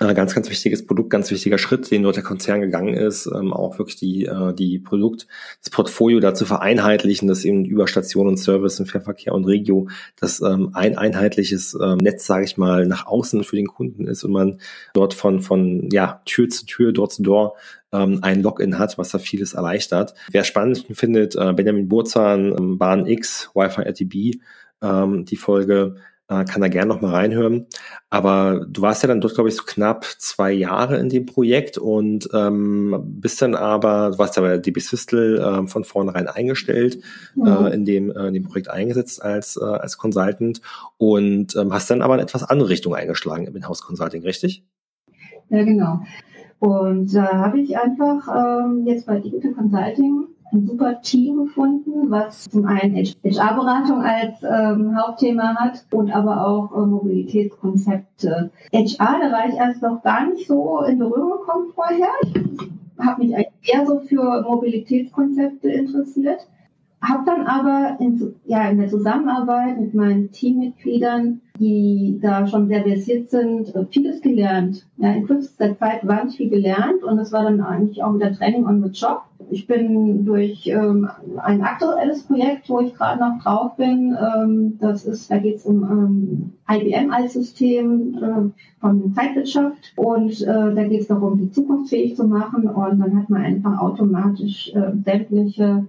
Äh, 0.00 0.14
ganz, 0.14 0.34
ganz 0.34 0.48
wichtiges 0.48 0.86
Produkt, 0.86 1.10
ganz 1.10 1.30
wichtiger 1.30 1.58
Schritt, 1.58 1.90
den 1.90 2.04
dort 2.04 2.14
der 2.14 2.22
Konzern 2.22 2.60
gegangen 2.60 2.94
ist, 2.94 3.26
ähm, 3.26 3.52
auch 3.52 3.78
wirklich 3.78 3.96
die, 3.96 4.26
äh, 4.26 4.54
die 4.54 4.78
Produkt, 4.78 5.26
das 5.60 5.70
Portfolio 5.70 6.20
dazu 6.20 6.44
vereinheitlichen, 6.44 7.26
dass 7.26 7.44
eben 7.44 7.64
über 7.64 7.88
Station 7.88 8.28
und 8.28 8.36
Service 8.36 8.78
und 8.78 8.86
Fährverkehr 8.86 9.34
und 9.34 9.44
Regio 9.44 9.88
das 10.14 10.40
ähm, 10.40 10.70
ein 10.74 10.96
einheitliches 10.96 11.76
ähm, 11.82 11.98
Netz, 11.98 12.26
sage 12.26 12.44
ich 12.44 12.56
mal, 12.56 12.86
nach 12.86 13.06
außen 13.06 13.42
für 13.42 13.56
den 13.56 13.66
Kunden 13.66 14.06
ist 14.06 14.22
und 14.22 14.30
man 14.30 14.60
dort 14.94 15.14
von, 15.14 15.40
von 15.40 15.88
ja, 15.90 16.22
Tür 16.26 16.48
zu 16.48 16.64
Tür, 16.66 16.92
Door 16.92 17.10
zu 17.10 17.22
Door 17.22 17.56
ähm, 17.90 18.20
ein 18.22 18.40
Login 18.40 18.78
hat, 18.78 18.98
was 18.98 19.10
da 19.10 19.18
vieles 19.18 19.54
erleichtert. 19.54 20.14
Wer 20.30 20.44
spannend 20.44 20.86
findet, 20.92 21.34
äh, 21.34 21.52
Benjamin 21.54 21.88
Burzahn, 21.88 22.54
ähm, 22.56 22.78
Bahn 22.78 23.06
X, 23.06 23.50
Wi-Fi 23.54 23.82
RTB, 23.82 24.40
ähm, 24.80 25.24
die 25.24 25.36
Folge, 25.36 25.96
äh, 26.28 26.44
kann 26.44 26.60
da 26.60 26.68
gerne 26.68 26.88
noch 26.88 27.00
mal 27.00 27.14
reinhören. 27.14 27.66
Aber 28.10 28.66
du 28.68 28.82
warst 28.82 29.02
ja 29.02 29.08
dann 29.08 29.20
dort, 29.20 29.34
glaube 29.34 29.48
ich, 29.48 29.56
so 29.56 29.64
knapp 29.64 30.04
zwei 30.18 30.52
Jahre 30.52 30.98
in 30.98 31.08
dem 31.08 31.26
Projekt 31.26 31.78
und 31.78 32.28
ähm, 32.34 32.96
bist 33.04 33.42
dann 33.42 33.54
aber, 33.54 34.10
du 34.12 34.18
warst 34.18 34.36
ja 34.36 34.42
bei 34.42 34.58
DB 34.58 34.80
Systel 34.80 35.38
äh, 35.38 35.66
von 35.66 35.84
vornherein 35.84 36.28
eingestellt, 36.28 36.98
mhm. 37.34 37.46
äh, 37.46 37.70
in, 37.70 37.84
dem, 37.84 38.10
äh, 38.10 38.28
in 38.28 38.34
dem 38.34 38.44
Projekt 38.44 38.70
eingesetzt 38.70 39.22
als, 39.22 39.56
äh, 39.56 39.64
als 39.64 39.98
Consultant 39.98 40.60
und 40.98 41.56
ähm, 41.56 41.72
hast 41.72 41.90
dann 41.90 42.02
aber 42.02 42.14
in 42.14 42.20
etwas 42.20 42.44
andere 42.44 42.68
Richtung 42.68 42.94
eingeschlagen 42.94 43.46
im 43.46 43.56
Inhouse 43.56 43.82
Consulting, 43.82 44.22
richtig? 44.22 44.64
Ja, 45.48 45.64
genau. 45.64 46.00
Und 46.58 47.14
da 47.14 47.38
habe 47.38 47.60
ich 47.60 47.78
einfach 47.78 48.26
ähm, 48.28 48.84
jetzt 48.86 49.06
bei 49.06 49.20
Digital 49.20 49.52
Consulting 49.52 50.26
ein 50.52 50.66
super 50.66 51.00
Team 51.02 51.44
gefunden, 51.44 52.10
was 52.10 52.44
zum 52.44 52.64
einen 52.64 52.96
HR-Beratung 52.96 54.02
als 54.02 54.42
ähm, 54.42 54.96
Hauptthema 54.96 55.54
hat 55.56 55.84
und 55.92 56.10
aber 56.10 56.46
auch 56.46 56.74
äh, 56.74 56.86
Mobilitätskonzepte. 56.86 58.50
HR, 58.72 59.20
da 59.20 59.32
war 59.32 59.48
ich 59.48 59.54
erst 59.54 59.82
noch 59.82 60.02
gar 60.02 60.26
nicht 60.26 60.46
so 60.46 60.80
in 60.82 60.98
Berührung 60.98 61.40
gekommen 61.40 61.72
vorher. 61.74 62.08
Ich 62.22 63.06
habe 63.06 63.22
mich 63.22 63.36
eigentlich 63.36 63.72
eher 63.74 63.86
so 63.86 64.00
für 64.00 64.42
Mobilitätskonzepte 64.42 65.68
interessiert, 65.70 66.40
habe 67.00 67.24
dann 67.26 67.46
aber 67.46 67.96
in, 68.00 68.34
ja, 68.46 68.68
in 68.68 68.78
der 68.78 68.88
Zusammenarbeit 68.88 69.78
mit 69.78 69.94
meinen 69.94 70.32
Teammitgliedern, 70.32 71.40
die 71.60 72.18
da 72.20 72.46
schon 72.46 72.68
sehr 72.68 72.82
versiert 72.82 73.30
sind, 73.30 73.74
äh, 73.74 73.84
vieles 73.90 74.20
gelernt. 74.20 74.86
Ja, 74.96 75.12
in 75.12 75.26
kürzester 75.26 75.78
Zeit 75.78 76.06
wahnsinnig 76.06 76.36
viel 76.36 76.50
gelernt 76.50 77.02
und 77.04 77.18
das 77.18 77.32
war 77.32 77.44
dann 77.44 77.60
eigentlich 77.60 78.02
auch 78.02 78.14
wieder 78.14 78.32
Training 78.32 78.66
on 78.66 78.82
the 78.82 78.90
Job 78.90 79.22
ich 79.50 79.66
bin 79.66 80.24
durch 80.24 80.66
ähm, 80.66 81.08
ein 81.38 81.62
aktuelles 81.62 82.22
Projekt, 82.24 82.68
wo 82.68 82.80
ich 82.80 82.94
gerade 82.94 83.20
noch 83.20 83.42
drauf 83.42 83.76
bin, 83.76 84.16
ähm, 84.16 84.78
das 84.80 85.04
ist, 85.04 85.30
da 85.30 85.38
geht 85.38 85.56
es 85.56 85.64
um 85.64 85.82
ähm, 85.82 86.52
IBM 86.70 87.10
als 87.10 87.34
System 87.34 88.14
äh, 88.14 88.80
von 88.80 89.14
Zeitwirtschaft 89.14 89.92
und 89.96 90.40
äh, 90.42 90.74
da 90.74 90.84
geht 90.84 91.00
es 91.00 91.08
darum, 91.08 91.38
die 91.38 91.50
zukunftsfähig 91.50 92.16
zu 92.16 92.26
machen 92.26 92.68
und 92.68 92.98
dann 92.98 93.16
hat 93.16 93.30
man 93.30 93.42
einfach 93.42 93.78
automatisch 93.80 94.72
äh, 94.74 94.92
sämtliche 95.04 95.86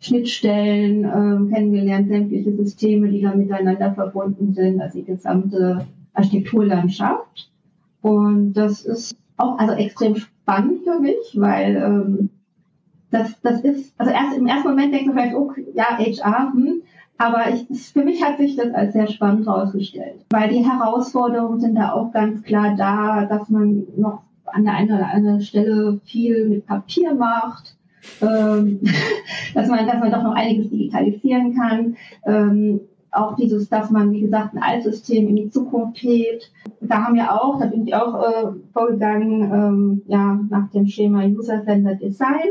Schnittstellen 0.00 1.04
äh, 1.04 1.54
kennengelernt, 1.54 2.08
sämtliche 2.08 2.52
Systeme, 2.56 3.08
die 3.08 3.22
da 3.22 3.34
miteinander 3.34 3.92
verbunden 3.92 4.52
sind, 4.52 4.80
also 4.80 4.98
die 4.98 5.04
gesamte 5.04 5.86
Architekturlandschaft. 6.14 7.50
Und 8.00 8.54
das 8.54 8.84
ist 8.84 9.16
auch 9.36 9.58
also 9.58 9.74
extrem 9.74 10.16
spannend 10.16 10.82
für 10.82 10.98
mich, 10.98 11.34
weil 11.34 11.76
ähm, 11.76 12.30
das, 13.12 13.40
das 13.42 13.60
ist, 13.60 13.94
also 13.98 14.12
erst 14.12 14.36
im 14.36 14.46
ersten 14.46 14.68
Moment 14.68 14.92
denkt 14.92 15.06
man 15.06 15.16
vielleicht, 15.16 15.36
oh, 15.36 15.52
ja, 15.74 15.98
HR, 15.98 16.52
hm, 16.52 16.82
aber 17.18 17.50
ich, 17.50 17.92
für 17.92 18.04
mich 18.04 18.24
hat 18.24 18.38
sich 18.38 18.56
das 18.56 18.74
als 18.74 18.94
sehr 18.94 19.06
spannend 19.06 19.46
herausgestellt, 19.46 20.24
weil 20.30 20.48
die 20.48 20.66
Herausforderungen 20.66 21.60
sind 21.60 21.76
da 21.76 21.92
auch 21.92 22.10
ganz 22.12 22.42
klar 22.42 22.74
da, 22.76 23.26
dass 23.26 23.48
man 23.48 23.84
noch 23.96 24.22
an 24.46 24.64
der 24.64 24.74
einen 24.74 24.92
oder 24.92 25.08
anderen 25.08 25.40
Stelle 25.40 26.00
viel 26.04 26.48
mit 26.48 26.66
Papier 26.66 27.14
macht, 27.14 27.76
ähm, 28.20 28.80
dass 29.54 29.68
man, 29.68 29.86
dass 29.86 30.00
man 30.00 30.10
doch 30.10 30.22
noch 30.22 30.34
einiges 30.34 30.70
digitalisieren 30.70 31.54
kann. 31.54 31.96
Ähm, 32.26 32.80
auch 33.12 33.36
dieses, 33.36 33.68
dass 33.68 33.90
man, 33.90 34.10
wie 34.10 34.22
gesagt, 34.22 34.54
ein 34.54 34.62
Altsystem 34.62 35.28
in 35.28 35.36
die 35.36 35.50
Zukunft 35.50 36.02
hebt. 36.02 36.50
Da 36.80 37.04
haben 37.04 37.14
wir 37.14 37.30
auch, 37.30 37.60
da 37.60 37.66
bin 37.66 37.86
ich 37.86 37.94
auch 37.94 38.22
äh, 38.22 38.46
vorgegangen, 38.72 39.42
ähm, 39.52 40.02
ja, 40.06 40.40
nach 40.48 40.70
dem 40.70 40.86
Schema 40.86 41.22
User-Centered 41.24 42.00
Design, 42.00 42.48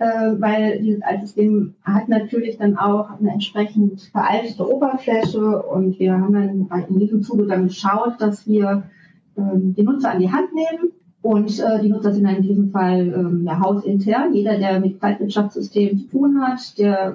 weil 0.00 0.80
dieses 0.80 1.02
Altsystem 1.02 1.74
hat 1.84 2.08
natürlich 2.08 2.56
dann 2.56 2.78
auch 2.78 3.10
eine 3.18 3.32
entsprechend 3.32 4.00
veraltete 4.12 4.66
Oberfläche 4.66 5.62
und 5.62 5.98
wir 5.98 6.14
haben 6.14 6.32
dann 6.68 6.86
in 6.88 6.98
diesem 6.98 7.22
Zuge 7.22 7.46
dann 7.46 7.68
geschaut, 7.68 8.14
dass 8.18 8.46
wir 8.46 8.84
ähm, 9.36 9.74
die 9.76 9.82
Nutzer 9.82 10.10
an 10.10 10.20
die 10.20 10.32
Hand 10.32 10.54
nehmen 10.54 10.92
und 11.22 11.58
äh, 11.60 11.80
die 11.82 11.90
Nutzer 11.90 12.12
sind 12.12 12.26
in 12.26 12.42
diesem 12.42 12.70
Fall 12.70 13.12
ähm, 13.14 13.44
ja, 13.44 13.60
hausintern. 13.60 14.32
Jeder, 14.32 14.58
der 14.58 14.80
mit 14.80 15.00
Zeitwirtschaftssystemen 15.00 15.98
zu 15.98 16.08
tun 16.08 16.40
hat, 16.40 16.78
der 16.78 17.14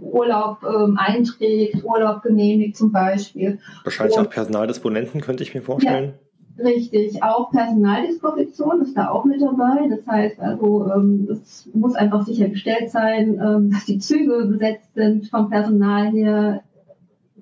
Urlaub 0.00 0.58
ähm, 0.62 0.96
einträgt, 0.96 1.82
Urlaub 1.82 2.22
genehmigt 2.22 2.76
zum 2.76 2.92
Beispiel. 2.92 3.58
Wahrscheinlich 3.82 4.16
und, 4.16 4.26
auch 4.26 4.30
Personaldisponenten, 4.30 5.20
könnte 5.20 5.42
ich 5.42 5.54
mir 5.54 5.62
vorstellen. 5.62 6.04
Ja, 6.10 6.14
richtig, 6.58 7.22
auch 7.22 7.50
Personaldisposition 7.50 8.82
ist 8.82 8.96
da 8.96 9.10
auch 9.10 9.24
mit 9.24 9.40
dabei. 9.40 9.88
Das 9.88 10.06
heißt 10.06 10.40
also, 10.40 10.90
ähm, 10.92 11.28
es 11.30 11.68
muss 11.74 11.94
einfach 11.94 12.24
sichergestellt 12.24 12.90
sein, 12.90 13.40
ähm, 13.44 13.70
dass 13.70 13.84
die 13.84 13.98
Züge 13.98 14.46
besetzt 14.46 14.94
sind 14.94 15.28
vom 15.28 15.50
Personal 15.50 16.10
her 16.10 16.62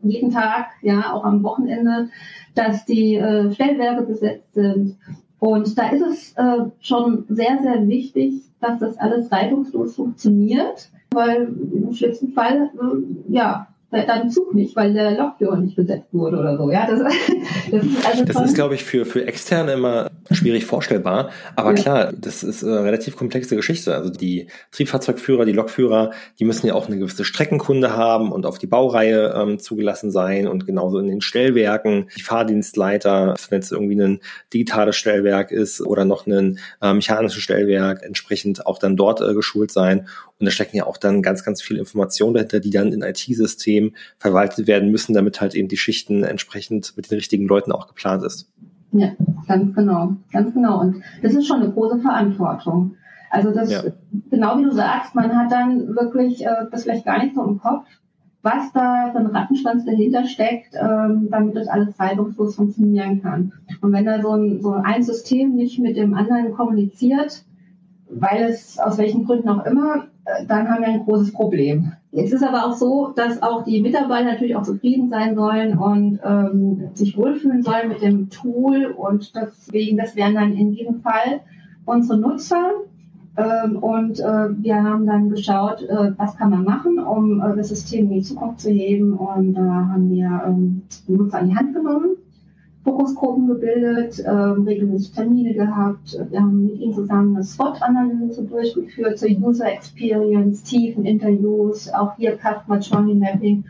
jeden 0.03 0.31
Tag, 0.31 0.69
ja, 0.81 1.13
auch 1.13 1.25
am 1.25 1.43
Wochenende, 1.43 2.09
dass 2.55 2.87
die 2.87 3.17
äh, 3.17 3.53
Stellwerke 3.53 4.03
besetzt 4.03 4.55
sind 4.55 4.97
und 5.41 5.79
da 5.79 5.89
ist 5.89 6.03
es 6.03 6.33
äh, 6.37 6.71
schon 6.81 7.25
sehr, 7.29 7.59
sehr 7.63 7.89
wichtig, 7.89 8.43
dass 8.61 8.79
das 8.79 8.99
alles 8.99 9.33
reibungslos 9.33 9.97
funktioniert, 9.97 10.91
weil 11.13 11.49
im 11.73 11.93
schlimmsten 11.95 12.33
Fall, 12.33 12.71
äh, 12.75 13.33
ja, 13.33 13.69
dann 13.91 14.31
Zug 14.31 14.55
nicht, 14.55 14.77
weil 14.77 14.95
der 14.95 15.13
Lokführer 15.13 15.57
nicht 15.57 15.77
besetzt 15.77 16.13
wurde 16.13 16.39
oder 16.39 16.57
so. 16.57 16.71
Ja, 16.71 16.87
das, 16.87 17.01
das 17.71 17.85
ist, 17.85 18.07
also 18.07 18.25
das 18.25 18.41
ist 18.43 18.55
glaube 18.55 18.75
ich, 18.75 18.85
für, 18.85 19.05
für 19.05 19.27
Externe 19.27 19.73
immer 19.73 20.11
schwierig 20.31 20.65
vorstellbar. 20.65 21.31
Aber 21.57 21.71
ja. 21.71 21.83
klar, 21.83 22.13
das 22.17 22.43
ist 22.43 22.63
eine 22.63 22.85
relativ 22.85 23.17
komplexe 23.17 23.57
Geschichte. 23.57 23.95
Also 23.95 24.11
die 24.11 24.47
Triebfahrzeugführer, 24.71 25.45
die 25.45 25.53
Lokführer, 25.53 26.13
die 26.39 26.45
müssen 26.45 26.67
ja 26.67 26.75
auch 26.75 26.87
eine 26.87 26.99
gewisse 26.99 27.25
Streckenkunde 27.25 27.97
haben 27.97 28.31
und 28.31 28.47
auf 28.47 28.59
die 28.59 28.67
Baureihe 28.67 29.35
ähm, 29.37 29.59
zugelassen 29.59 30.11
sein 30.11 30.47
und 30.47 30.67
genauso 30.67 30.99
in 30.99 31.09
den 31.09 31.21
Stellwerken. 31.21 32.09
Die 32.17 32.23
Fahrdienstleiter, 32.23 33.35
wenn 33.49 33.61
es 33.61 33.73
irgendwie 33.73 34.01
ein 34.01 34.21
digitales 34.53 34.97
Stellwerk 34.97 35.51
ist 35.51 35.81
oder 35.81 36.05
noch 36.05 36.27
ein 36.27 36.59
äh, 36.81 36.95
mechanisches 36.95 37.43
Stellwerk, 37.43 38.03
entsprechend 38.03 38.67
auch 38.67 38.79
dann 38.79 38.97
dort 38.97 39.21
äh, 39.21 39.35
geschult 39.35 39.73
sein. 39.73 40.07
Und 40.41 40.47
da 40.47 40.51
stecken 40.51 40.77
ja 40.77 40.87
auch 40.87 40.97
dann 40.97 41.23
ganz, 41.23 41.45
ganz 41.45 41.61
viele 41.61 41.81
Informationen 41.81 42.35
dahinter, 42.35 42.61
die 42.61 42.71
dann 42.71 42.93
in 42.93 43.03
IT-Systemen 43.03 43.95
verwaltet 44.19 44.67
werden 44.67 44.91
müssen, 44.91 45.13
damit 45.13 45.41
halt 45.41 45.55
eben 45.55 45.69
die 45.69 45.77
Schichten 45.77 46.25
entsprechend 46.25 46.97
mit 46.97 47.11
den 47.11 47.17
richtigen 47.17 47.47
Leuten 47.47 47.73
auch 47.73 47.87
geplant 47.87 48.25
ist. 48.25 48.51
Ja, 48.93 49.13
ganz 49.47 49.75
genau, 49.75 50.17
ganz 50.33 50.53
genau. 50.53 50.81
Und 50.81 51.03
das 51.23 51.35
ist 51.35 51.47
schon 51.47 51.63
eine 51.63 51.71
große 51.71 52.01
Verantwortung. 52.01 52.97
Also 53.31 53.53
das, 53.53 53.71
ja. 53.71 53.83
genau 54.31 54.59
wie 54.59 54.65
du 54.65 54.73
sagst, 54.73 55.15
man 55.15 55.37
hat 55.37 55.53
dann 55.53 55.95
wirklich 55.95 56.45
äh, 56.45 56.67
das 56.73 56.83
vielleicht 56.83 57.05
gar 57.05 57.23
nicht 57.23 57.35
so 57.35 57.45
im 57.45 57.61
Kopf, 57.61 57.85
was 58.43 58.73
da 58.73 59.11
für 59.13 59.19
ein 59.19 59.27
Rattenschwanz 59.27 59.85
dahinter 59.85 60.25
steckt, 60.25 60.75
ähm, 60.75 61.29
damit 61.31 61.55
das 61.55 61.69
alles 61.69 61.99
reibungslos 62.01 62.57
funktionieren 62.57 63.23
kann. 63.23 63.53
Und 63.83 63.93
wenn 63.93 64.07
da 64.07 64.21
so 64.21 64.33
ein, 64.33 64.61
so 64.63 64.73
ein 64.73 65.03
System 65.03 65.55
nicht 65.55 65.79
mit 65.79 65.97
dem 65.97 66.15
anderen 66.15 66.53
kommuniziert, 66.53 67.45
weil 68.09 68.45
es 68.45 68.79
aus 68.79 68.99
welchen 68.99 69.25
Gründen 69.25 69.49
auch 69.49 69.65
immer, 69.65 70.07
dann 70.47 70.69
haben 70.69 70.83
wir 70.83 70.89
ein 70.89 71.05
großes 71.05 71.33
Problem. 71.33 71.93
Jetzt 72.13 72.33
ist 72.33 72.43
aber 72.43 72.67
auch 72.67 72.73
so, 72.73 73.13
dass 73.15 73.43
auch 73.43 73.65
die 73.65 73.81
Mitarbeiter 73.81 74.33
natürlich 74.33 74.57
auch 74.57 74.63
zufrieden 74.63 75.09
sein 75.09 75.35
sollen 75.35 75.79
und 75.79 76.19
ähm, 76.25 76.91
sich 76.95 77.17
wohlfühlen 77.17 77.63
sollen 77.63 77.89
mit 77.89 78.03
dem 78.03 78.31
Tool 78.31 78.87
und 78.87 79.33
deswegen, 79.35 79.97
das 79.97 80.17
wären 80.17 80.35
dann 80.35 80.53
in 80.53 80.73
diesem 80.73 81.01
Fall 81.01 81.41
unsere 81.85 82.19
Nutzer. 82.19 82.71
Ähm, 83.37 83.77
und 83.77 84.19
äh, 84.19 84.63
wir 84.63 84.83
haben 84.83 85.07
dann 85.07 85.31
geschaut, 85.31 85.83
äh, 85.83 86.13
was 86.17 86.37
kann 86.37 86.51
man 86.51 86.65
machen, 86.65 86.99
um 86.99 87.41
äh, 87.41 87.57
das 87.57 87.69
System 87.69 88.07
in 88.07 88.19
die 88.19 88.23
Zukunft 88.23 88.61
zu 88.61 88.71
heben 88.71 89.13
und 89.13 89.55
da 89.55 89.89
haben 89.93 90.11
wir 90.11 90.43
ähm, 90.47 90.83
die 91.07 91.13
Nutzer 91.13 91.39
an 91.39 91.49
die 91.49 91.57
Hand 91.57 91.75
genommen 91.75 92.17
Fokusgruppen 92.85 93.47
gebildet, 93.47 94.23
ähm, 94.27 94.65
regelmäßig 94.65 95.13
Termine 95.13 95.53
gehabt. 95.53 96.19
Wir 96.31 96.41
haben 96.41 96.63
mit 96.63 96.81
ihnen 96.81 96.95
zusammen 96.95 97.37
eine 97.37 97.45
SWOT-Analyse 97.45 98.45
durchgeführt 98.45 99.19
zur 99.19 99.29
User 99.29 99.71
Experience, 99.71 100.63
tiefen 100.63 101.05
Interviews, 101.05 101.91
auch 101.91 102.17
hier 102.17 102.39
Customer 102.39 102.79
Journey 102.79 103.15
Mapping. 103.15 103.65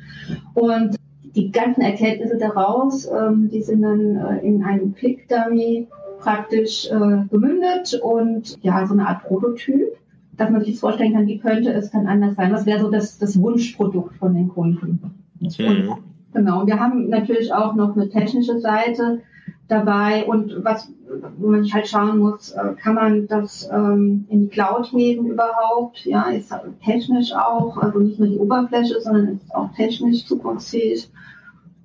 Und 0.54 0.96
die 1.34 1.50
ganzen 1.50 1.82
Erkenntnisse 1.82 2.38
daraus, 2.38 3.06
ähm, 3.06 3.48
die 3.50 3.62
sind 3.62 3.82
dann 3.82 4.16
äh, 4.16 4.46
in 4.46 4.62
einem 4.62 4.94
Click-Dummy 4.94 5.88
praktisch 6.20 6.88
äh, 6.90 7.24
gemündet 7.30 7.98
und 8.02 8.62
ja, 8.62 8.86
so 8.86 8.94
eine 8.94 9.08
Art 9.08 9.24
Prototyp, 9.24 9.96
dass 10.36 10.50
man 10.50 10.62
sich 10.64 10.78
vorstellen 10.78 11.14
kann, 11.14 11.26
wie 11.26 11.38
könnte 11.38 11.72
es 11.72 11.90
dann 11.90 12.06
anders 12.06 12.36
sein? 12.36 12.52
Was 12.52 12.66
wäre 12.66 12.80
so 12.80 12.90
das, 12.90 13.18
das 13.18 13.40
Wunschprodukt 13.40 14.16
von 14.16 14.34
den 14.34 14.48
Kunden? 14.48 15.00
Mhm. 15.40 15.94
Genau, 16.32 16.66
wir 16.66 16.78
haben 16.78 17.08
natürlich 17.08 17.52
auch 17.52 17.74
noch 17.74 17.96
eine 17.96 18.08
technische 18.08 18.60
Seite 18.60 19.20
dabei 19.68 20.24
und 20.24 20.64
was 20.64 20.92
wo 21.38 21.48
man 21.48 21.72
halt 21.72 21.88
schauen 21.88 22.18
muss, 22.18 22.52
äh, 22.52 22.74
kann 22.80 22.94
man 22.94 23.26
das 23.26 23.68
ähm, 23.72 24.26
in 24.28 24.42
die 24.42 24.48
Cloud 24.48 24.92
heben 24.92 25.26
überhaupt? 25.26 26.04
Ja, 26.04 26.30
ist 26.30 26.54
technisch 26.84 27.32
auch, 27.32 27.76
also 27.78 27.98
nicht 27.98 28.18
nur 28.18 28.28
die 28.28 28.38
Oberfläche, 28.38 29.00
sondern 29.00 29.28
ist 29.28 29.54
auch 29.54 29.72
technisch 29.74 30.26
zukunftsfähig. 30.26 31.10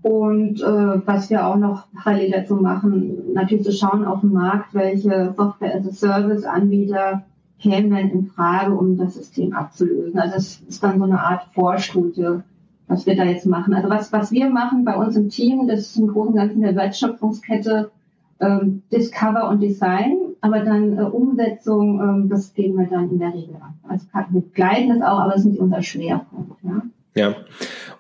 Und 0.02 0.62
äh, 0.62 1.08
was 1.08 1.30
wir 1.32 1.48
auch 1.48 1.56
noch 1.56 1.88
parallel 1.96 2.32
dazu 2.32 2.56
machen, 2.56 3.34
natürlich 3.34 3.66
zu 3.66 3.72
schauen 3.72 4.06
auf 4.06 4.22
dem 4.22 4.34
Markt, 4.34 4.74
welche 4.74 5.34
Software-as-a-Service-Anbieter 5.36 7.24
kämen 7.60 7.90
denn 7.90 8.10
in 8.12 8.28
Frage, 8.28 8.76
um 8.76 8.98
das 8.98 9.16
System 9.16 9.54
abzulösen. 9.54 10.20
Also 10.20 10.36
das 10.36 10.62
ist 10.68 10.84
dann 10.84 11.00
so 11.00 11.06
eine 11.06 11.20
Art 11.20 11.46
Vorstudie 11.56 12.42
was 12.88 13.06
wir 13.06 13.16
da 13.16 13.24
jetzt 13.24 13.46
machen. 13.46 13.74
Also 13.74 13.90
was, 13.90 14.12
was 14.12 14.32
wir 14.32 14.50
machen 14.50 14.86
bei 14.86 14.96
uns 14.96 15.16
im 15.16 15.30
Team, 15.30 15.68
das 15.68 15.80
ist 15.80 15.98
im 15.98 16.08
Großen 16.08 16.34
und 16.34 16.40
Ganzen 16.40 16.62
der 16.62 16.76
Wertschöpfungskette 16.76 17.92
ähm, 18.40 18.84
Discover 18.92 19.50
und 19.50 19.62
Design, 19.62 20.18
aber 20.42 20.60
dann 20.60 20.98
äh, 20.98 21.02
Umsetzung, 21.02 22.02
ähm, 22.02 22.30
das 22.30 22.54
gehen 22.54 22.78
wir 22.78 22.88
dann 22.88 23.10
in 23.10 23.20
der 23.20 23.34
Regel 23.34 23.56
an. 23.56 23.74
Also 23.88 24.06
wir 24.14 24.42
begleiten 24.42 24.90
das 24.90 25.02
auch, 25.02 25.20
aber 25.20 25.32
das 25.32 25.42
ist 25.42 25.52
nicht 25.52 25.60
unser 25.60 25.82
Schwerpunkt. 25.82 26.64
Ja. 26.64 26.82
Ja, 27.18 27.34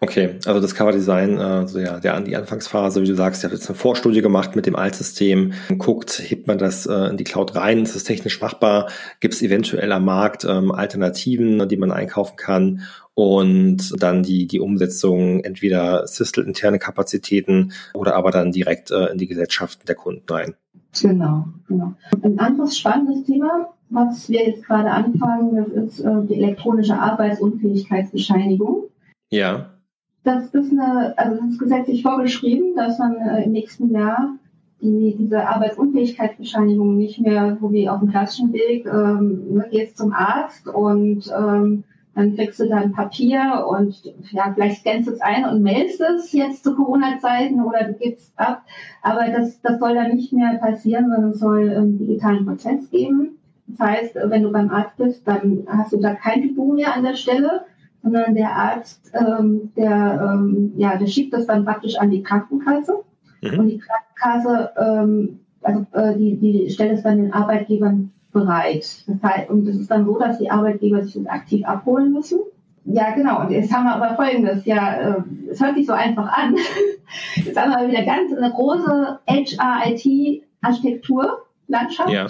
okay. 0.01 0.35
Also 0.45 0.59
das 0.59 0.75
Cover 0.75 0.91
Design, 0.91 1.37
äh, 1.37 1.67
so 1.67 1.79
ja, 1.79 2.01
der, 2.01 2.19
die 2.19 2.35
Anfangsphase, 2.35 3.01
wie 3.01 3.07
du 3.07 3.15
sagst, 3.15 3.43
ihr 3.43 3.49
habt 3.49 3.57
jetzt 3.57 3.69
eine 3.69 3.77
Vorstudie 3.77 4.21
gemacht 4.21 4.57
mit 4.57 4.65
dem 4.65 4.75
Altsystem, 4.75 5.53
guckt, 5.77 6.21
hebt 6.23 6.47
man 6.47 6.57
das 6.57 6.85
äh, 6.85 7.09
in 7.09 7.17
die 7.17 7.23
Cloud 7.23 7.55
rein, 7.55 7.83
ist 7.83 7.95
es 7.95 8.03
technisch 8.03 8.41
machbar, 8.41 8.89
gibt 9.21 9.33
es 9.33 9.41
eventuell 9.41 9.93
am 9.93 10.03
Markt 10.03 10.43
ähm, 10.43 10.71
Alternativen, 10.71 11.69
die 11.69 11.77
man 11.77 11.91
einkaufen 11.91 12.35
kann 12.35 12.81
und 13.13 13.93
dann 14.03 14.21
die, 14.21 14.47
die 14.47 14.59
Umsetzung 14.59 15.39
entweder 15.39 16.05
Systel-interne 16.05 16.77
Kapazitäten 16.77 17.71
oder 17.93 18.15
aber 18.15 18.31
dann 18.31 18.51
direkt 18.51 18.91
äh, 18.91 19.05
in 19.05 19.17
die 19.17 19.27
Gesellschaften 19.27 19.85
der 19.87 19.95
Kunden 19.95 20.29
rein. 20.29 20.55
Genau, 21.01 21.45
genau. 21.67 21.93
Ein 22.21 22.37
anderes 22.39 22.77
spannendes 22.77 23.25
Thema, 23.25 23.69
was 23.89 24.29
wir 24.29 24.45
jetzt 24.45 24.65
gerade 24.65 24.91
anfangen, 24.91 25.55
das 25.55 25.67
ist 25.67 25.99
äh, 26.01 26.25
die 26.27 26.35
elektronische 26.35 26.99
Arbeitsunfähigkeitsbescheinigung. 26.99 28.89
Ja. 29.29 29.71
Das 30.23 30.53
ist 30.53 30.71
eine, 30.71 31.13
also 31.17 31.39
das 31.39 31.51
ist 31.51 31.59
gesetzlich 31.59 32.01
vorgeschrieben, 32.01 32.75
dass 32.75 32.97
man 32.97 33.15
äh, 33.17 33.43
im 33.43 33.51
nächsten 33.51 33.91
Jahr 33.91 34.35
die, 34.81 35.15
diese 35.17 35.47
Arbeitsunfähigkeitsbescheinigung 35.47 36.97
nicht 36.97 37.19
mehr 37.19 37.57
so 37.59 37.71
wie 37.71 37.87
auf 37.89 37.99
dem 37.99 38.09
klassischen 38.09 38.53
Weg, 38.53 38.85
ähm, 38.85 39.63
gehst 39.71 39.97
zum 39.97 40.13
Arzt 40.13 40.67
und 40.67 41.31
ähm, 41.37 41.83
dann 42.15 42.35
kriegst 42.35 42.59
du 42.61 42.67
dann 42.67 42.93
Papier 42.93 43.65
und 43.67 44.01
ja, 44.31 44.51
vielleicht 44.53 44.81
scannst 44.81 45.09
du 45.09 45.13
es 45.13 45.21
ein 45.21 45.45
und 45.45 45.61
meldest 45.61 45.99
es 45.99 46.31
jetzt 46.31 46.63
zu 46.63 46.73
Corona-Zeiten 46.73 47.61
oder 47.61 47.83
du 47.83 47.93
gibst 47.93 48.31
ab. 48.37 48.63
Aber 49.01 49.27
das, 49.27 49.59
das 49.61 49.79
soll 49.79 49.95
dann 49.95 50.15
nicht 50.15 50.31
mehr 50.31 50.57
passieren, 50.59 51.09
sondern 51.09 51.31
es 51.31 51.39
soll 51.39 51.69
einen 51.69 51.97
digitalen 51.97 52.45
Prozess 52.45 52.89
geben. 52.89 53.37
Das 53.67 53.79
heißt, 53.85 54.15
wenn 54.15 54.43
du 54.43 54.51
beim 54.51 54.69
Arzt 54.69 54.95
bist, 54.95 55.27
dann 55.27 55.67
hast 55.67 55.91
du 55.91 55.97
da 55.97 56.13
kein 56.13 56.55
Du 56.55 56.73
mehr 56.73 56.95
an 56.95 57.03
der 57.03 57.15
Stelle, 57.15 57.65
sondern 58.05 58.35
der 58.35 58.51
Arzt, 58.51 59.11
ähm, 59.13 59.71
der, 59.75 60.33
ähm, 60.33 60.71
ja, 60.77 60.95
der 60.95 61.07
schiebt 61.07 61.33
das 61.33 61.47
dann 61.47 61.65
praktisch 61.65 61.97
an 61.97 62.11
die 62.11 62.21
Krankenkasse. 62.21 63.01
Mhm. 63.41 63.59
Und 63.59 63.67
die 63.67 63.79
Krankenkasse, 63.79 64.69
ähm, 64.77 65.39
also 65.63 65.87
äh, 65.93 66.15
die, 66.15 66.37
die 66.37 66.69
stellt 66.69 66.91
es 66.93 67.01
dann 67.01 67.17
den 67.17 67.33
Arbeitgebern 67.33 68.11
bereit. 68.31 69.03
Das 69.07 69.23
heißt, 69.23 69.49
und 69.49 69.67
es 69.67 69.77
ist 69.77 69.89
dann 69.89 70.05
so, 70.05 70.19
dass 70.19 70.37
die 70.37 70.51
Arbeitgeber 70.51 71.01
sich 71.01 71.15
das 71.15 71.25
aktiv 71.25 71.65
abholen 71.65 72.13
müssen. 72.13 72.41
Ja, 72.85 73.09
genau. 73.15 73.41
Und 73.41 73.49
jetzt 73.49 73.73
haben 73.73 73.85
wir 73.85 73.95
aber 73.95 74.15
Folgendes. 74.15 74.63
Ja, 74.65 74.93
äh, 74.93 75.23
es 75.49 75.59
hört 75.59 75.75
sich 75.75 75.87
so 75.87 75.93
einfach 75.93 76.31
an. 76.31 76.55
Jetzt 77.35 77.59
haben 77.59 77.71
wir 77.71 77.87
wieder 77.87 78.03
ganz 78.03 78.31
eine 78.31 78.51
große 78.51 79.17
HR-IT-Architektur-Landschaft. 79.27 82.11
Ja. 82.11 82.27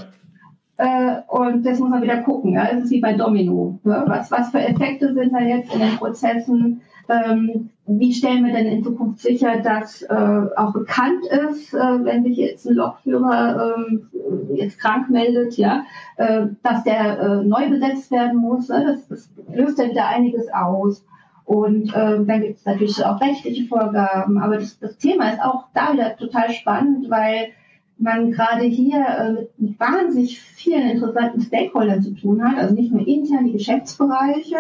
Äh, 0.78 1.22
und 1.28 1.66
das 1.66 1.80
muss 1.80 1.90
man 1.90 2.02
wieder 2.02 2.22
gucken. 2.24 2.54
Ja? 2.54 2.70
Das 2.72 2.84
ist 2.84 2.92
wie 2.92 3.02
bei 3.02 3.14
Domino. 3.14 3.80
Ja? 3.84 4.04
Was, 4.08 4.32
was 4.32 4.50
für 4.52 4.60
Effekte 4.60 5.14
sind 5.14 5.34
da 5.34 5.40
jetzt 5.40 5.74
in 5.74 5.80
den 5.80 5.96
Prozessen? 5.98 6.82
Ähm, 7.08 7.70
wie 7.86 8.14
stellen 8.14 8.46
wir 8.46 8.54
denn 8.54 8.66
in 8.66 8.84
Zukunft 8.84 9.20
sicher, 9.20 9.62
dass 9.62 10.02
äh, 10.02 10.42
auch 10.56 10.74
bekannt 10.74 11.26
ist, 11.50 11.74
äh, 11.74 12.04
wenn 12.04 12.24
sich 12.24 12.38
jetzt 12.38 12.66
ein 12.66 12.74
Lokführer 12.74 13.76
äh, 13.78 14.56
jetzt 14.56 14.80
krank 14.80 15.10
meldet, 15.10 15.56
ja, 15.56 15.84
äh, 16.18 16.48
dass 16.64 16.84
der 16.84 17.20
äh, 17.20 17.44
neu 17.44 17.70
besetzt 17.70 18.10
werden 18.10 18.42
muss. 18.42 18.70
Ne? 18.70 18.86
Das, 18.88 19.08
das 19.08 19.30
löst 19.54 19.78
ja 19.78 19.90
wieder 19.90 20.08
einiges 20.08 20.52
aus. 20.52 21.06
Und 21.46 21.94
äh, 21.94 22.26
dann 22.26 22.42
gibt 22.42 22.58
es 22.58 22.66
natürlich 22.66 23.06
auch 23.06 23.22
rechtliche 23.22 23.68
Vorgaben. 23.68 24.40
Aber 24.40 24.58
das, 24.58 24.80
das 24.80 24.98
Thema 24.98 25.30
ist 25.30 25.42
auch 25.42 25.66
da 25.76 25.94
wieder 25.94 26.18
total 26.18 26.50
spannend, 26.52 27.10
weil 27.12 27.50
man 27.98 28.32
gerade 28.32 28.64
hier 28.64 28.98
äh, 28.98 29.32
mit, 29.58 29.80
wahnsinnig 29.80 30.40
vielen 30.40 30.90
interessanten 30.90 31.42
Stakeholdern 31.42 32.02
zu 32.02 32.12
tun 32.12 32.44
hat. 32.44 32.58
Also 32.58 32.76
nicht 32.76 32.92
nur 32.92 33.08
intern 33.08 33.46
die 33.46 33.54
Geschäftsbereiche, 33.54 34.58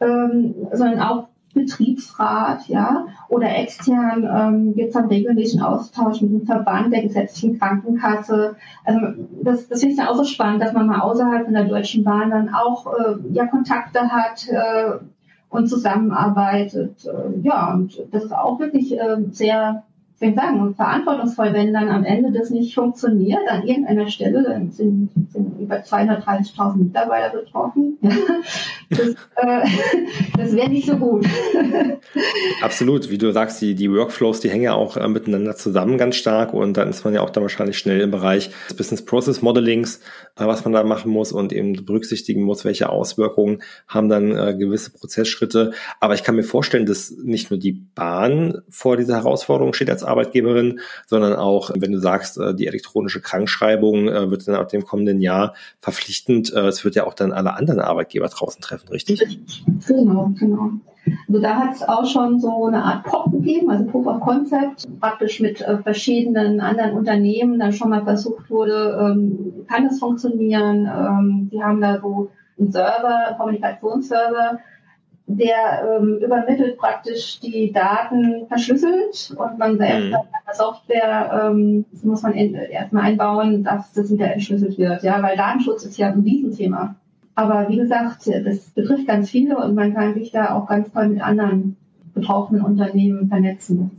ähm, 0.00 0.54
sondern 0.72 1.00
auch 1.00 1.28
Betriebsrat, 1.54 2.66
ja, 2.66 3.06
oder 3.28 3.56
extern 3.56 4.28
ähm, 4.28 4.74
gibt 4.74 4.90
es 4.90 4.96
einen 4.96 5.08
regelmäßigen 5.08 5.64
Austausch 5.64 6.20
mit 6.20 6.32
dem 6.32 6.46
Verband 6.46 6.92
der 6.92 7.02
gesetzlichen 7.02 7.58
Krankenkasse. 7.58 8.56
Also 8.84 9.00
das, 9.42 9.68
das 9.68 9.80
finde 9.80 9.92
ich 9.92 9.98
dann 9.98 10.08
auch 10.08 10.16
so 10.16 10.24
spannend, 10.24 10.62
dass 10.62 10.72
man 10.72 10.88
mal 10.88 11.00
außerhalb 11.00 11.44
von 11.44 11.54
der 11.54 11.64
Deutschen 11.64 12.02
Bahn 12.02 12.30
dann 12.30 12.52
auch 12.52 12.86
äh, 12.92 13.14
ja 13.32 13.46
Kontakte 13.46 14.00
hat 14.08 14.48
äh, 14.48 14.98
und 15.48 15.68
zusammenarbeitet. 15.68 17.06
Äh, 17.06 17.40
ja, 17.42 17.72
und 17.72 18.02
das 18.10 18.24
ist 18.24 18.34
auch 18.34 18.58
wirklich 18.58 18.98
äh, 18.98 19.18
sehr 19.30 19.84
soll 20.16 20.34
sagen, 20.34 20.74
verantwortungsvoll, 20.74 21.52
wenn 21.52 21.72
dann 21.72 21.88
am 21.88 22.04
Ende 22.04 22.32
das 22.32 22.50
nicht 22.50 22.74
funktioniert 22.74 23.48
an 23.48 23.66
irgendeiner 23.66 24.08
Stelle, 24.08 24.42
dann 24.42 24.70
sind, 24.70 25.10
sind 25.30 25.60
über 25.60 25.76
230.000 25.76 26.76
Mitarbeiter 26.76 27.38
betroffen. 27.38 27.98
das, 28.90 29.08
äh, 29.36 29.66
das 30.36 30.54
wäre 30.54 30.68
nicht 30.68 30.86
so 30.86 30.96
gut. 30.96 31.26
Absolut, 32.62 33.10
wie 33.10 33.18
du 33.18 33.32
sagst, 33.32 33.60
die, 33.60 33.74
die 33.74 33.90
Workflows, 33.90 34.40
die 34.40 34.50
hängen 34.50 34.64
ja 34.64 34.74
auch 34.74 34.96
äh, 34.96 35.08
miteinander 35.08 35.56
zusammen 35.56 35.98
ganz 35.98 36.16
stark 36.16 36.54
und 36.54 36.76
dann 36.76 36.88
ist 36.88 37.04
man 37.04 37.14
ja 37.14 37.20
auch 37.20 37.30
dann 37.30 37.42
wahrscheinlich 37.42 37.78
schnell 37.78 38.00
im 38.00 38.10
Bereich 38.10 38.50
des 38.68 38.76
Business 38.76 39.04
Process 39.04 39.42
Modelings, 39.42 40.00
äh, 40.36 40.46
was 40.46 40.64
man 40.64 40.72
da 40.72 40.84
machen 40.84 41.10
muss 41.10 41.32
und 41.32 41.52
eben 41.52 41.84
berücksichtigen 41.84 42.42
muss, 42.42 42.64
welche 42.64 42.88
Auswirkungen 42.88 43.62
haben 43.88 44.08
dann 44.08 44.30
äh, 44.36 44.54
gewisse 44.56 44.90
Prozessschritte. 44.90 45.72
Aber 46.00 46.14
ich 46.14 46.22
kann 46.22 46.36
mir 46.36 46.44
vorstellen, 46.44 46.86
dass 46.86 47.10
nicht 47.10 47.50
nur 47.50 47.58
die 47.58 47.72
Bahn 47.72 48.62
vor 48.68 48.96
dieser 48.96 49.16
Herausforderung 49.16 49.72
steht 49.72 49.90
als 49.90 50.03
Arbeitgeberin, 50.04 50.80
sondern 51.06 51.34
auch, 51.34 51.70
wenn 51.74 51.92
du 51.92 51.98
sagst, 51.98 52.38
äh, 52.38 52.54
die 52.54 52.66
elektronische 52.66 53.20
Krankschreibung 53.20 54.08
äh, 54.08 54.30
wird 54.30 54.46
dann 54.46 54.54
ab 54.54 54.68
dem 54.68 54.84
kommenden 54.84 55.20
Jahr 55.20 55.54
verpflichtend. 55.80 56.52
Äh, 56.52 56.66
es 56.66 56.84
wird 56.84 56.94
ja 56.94 57.06
auch 57.06 57.14
dann 57.14 57.32
alle 57.32 57.54
anderen 57.54 57.80
Arbeitgeber 57.80 58.28
draußen 58.28 58.60
treffen, 58.60 58.88
richtig? 58.88 59.40
Genau, 59.86 60.32
genau. 60.38 60.70
Also 61.28 61.40
da 61.40 61.56
hat 61.56 61.74
es 61.74 61.82
auch 61.82 62.06
schon 62.06 62.40
so 62.40 62.64
eine 62.64 62.82
Art 62.82 63.04
POP 63.04 63.32
gegeben, 63.32 63.70
also 63.70 63.84
Proof 63.84 64.06
of 64.06 64.20
Concept, 64.20 64.86
praktisch 65.00 65.40
mit 65.40 65.58
verschiedenen 65.82 66.60
anderen 66.60 66.92
Unternehmen 66.92 67.58
dann 67.58 67.72
schon 67.72 67.90
mal 67.90 68.04
versucht 68.04 68.48
wurde, 68.50 68.98
ähm, 69.00 69.66
kann 69.68 69.86
es 69.86 69.98
funktionieren. 69.98 70.86
Ähm, 70.86 71.50
die 71.52 71.62
haben 71.62 71.82
da 71.82 72.00
so 72.00 72.30
einen 72.58 72.72
Server, 72.72 73.28
einen 73.28 73.36
Kommunikationsserver, 73.36 74.60
der 75.26 75.98
ähm, 75.98 76.18
übermittelt 76.18 76.76
praktisch 76.76 77.40
die 77.40 77.72
Daten 77.72 78.46
verschlüsselt 78.46 79.34
und 79.36 79.58
man 79.58 79.78
selbst 79.78 80.10
mhm. 80.10 80.14
hat 80.14 80.26
eine 80.44 80.54
Software, 80.54 81.50
ähm, 81.50 81.86
das 81.92 82.04
muss 82.04 82.22
man 82.22 82.34
erstmal 82.34 83.04
einbauen, 83.04 83.64
dass 83.64 83.92
das 83.92 84.10
wieder 84.10 84.32
entschlüsselt 84.32 84.76
wird, 84.76 85.02
ja, 85.02 85.22
weil 85.22 85.36
Datenschutz 85.36 85.84
ist 85.84 85.96
ja 85.96 86.08
ein 86.08 86.20
Riesenthema. 86.20 86.96
Aber 87.34 87.68
wie 87.68 87.76
gesagt, 87.76 88.28
das 88.44 88.70
betrifft 88.70 89.08
ganz 89.08 89.30
viele 89.30 89.56
und 89.56 89.74
man 89.74 89.94
kann 89.94 90.14
sich 90.14 90.30
da 90.30 90.54
auch 90.54 90.68
ganz 90.68 90.92
toll 90.92 91.08
mit 91.08 91.20
anderen 91.20 91.76
betroffenen 92.14 92.62
Unternehmen 92.62 93.28
vernetzen. 93.28 93.90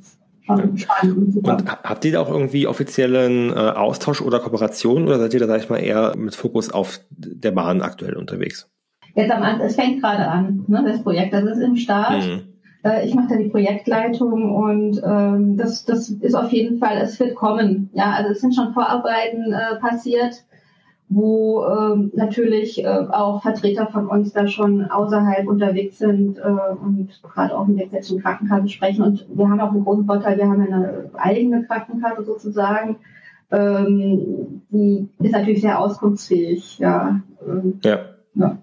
Schon 0.46 0.78
spannend 0.78 1.18
und 1.18 1.34
super. 1.34 1.58
Und 1.58 1.70
habt 1.70 2.06
ihr 2.06 2.14
da 2.14 2.22
auch 2.22 2.30
irgendwie 2.30 2.68
offiziellen 2.68 3.50
äh, 3.50 3.56
Austausch 3.56 4.22
oder 4.22 4.40
Kooperation 4.40 5.06
oder 5.06 5.18
seid 5.18 5.34
ihr 5.34 5.40
da, 5.40 5.48
sag 5.48 5.60
ich 5.60 5.70
mal, 5.70 5.80
eher 5.80 6.16
mit 6.16 6.36
Fokus 6.36 6.70
auf 6.70 7.00
der 7.10 7.52
Bahn 7.52 7.82
aktuell 7.82 8.16
unterwegs? 8.16 8.70
Jetzt 9.16 9.32
am 9.32 9.44
Anfang, 9.44 9.66
es 9.66 9.76
fängt 9.76 10.02
gerade 10.02 10.28
an, 10.28 10.66
ne, 10.68 10.84
das 10.86 11.02
Projekt, 11.02 11.34
das 11.34 11.46
ist 11.46 11.60
im 11.60 11.78
Start. 11.78 12.22
Mhm. 12.26 12.42
Äh, 12.84 13.06
ich 13.08 13.16
mache 13.16 13.30
da 13.30 13.38
die 13.38 13.50
Projektleitung 13.50 14.54
und 14.54 15.02
ähm, 15.04 15.56
das, 15.56 15.86
das 15.86 16.10
ist 16.10 16.36
auf 16.36 16.52
jeden 16.52 16.80
Fall, 16.80 16.98
es 16.98 17.18
wird 17.20 17.34
kommen. 17.36 17.90
Ja, 17.94 18.12
also 18.12 18.32
es 18.32 18.42
sind 18.42 18.54
schon 18.54 18.74
Vorarbeiten 18.74 19.54
äh, 19.54 19.80
passiert, 19.80 20.44
wo 21.08 21.66
ähm, 21.66 22.12
natürlich 22.14 22.84
äh, 22.84 22.88
auch 22.88 23.42
Vertreter 23.42 23.88
von 23.88 24.08
uns 24.08 24.34
da 24.34 24.48
schon 24.48 24.84
außerhalb 24.84 25.48
unterwegs 25.48 25.98
sind 25.98 26.38
äh, 26.38 26.42
und 26.42 27.22
gerade 27.24 27.58
auch 27.58 27.68
mit 27.68 27.80
der 27.80 27.86
gesetzlichen 27.86 28.22
Krankenkasse 28.22 28.68
sprechen. 28.68 29.02
Und 29.02 29.26
wir 29.34 29.50
haben 29.50 29.62
auch 29.62 29.72
einen 29.72 29.86
großen 29.86 30.06
Vorteil, 30.06 30.38
wir 30.38 30.50
haben 30.50 30.62
eine 30.62 31.10
eigene 31.14 31.64
Krankenkasse 31.64 32.26
sozusagen. 32.26 32.98
Ähm, 33.50 34.62
die 34.72 35.08
ist 35.20 35.32
natürlich 35.32 35.62
sehr 35.62 35.80
auskunftsfähig. 35.80 36.80
Ja. 36.80 37.22
Ähm, 37.48 37.80
ja. 37.86 38.00
ja 38.34 38.58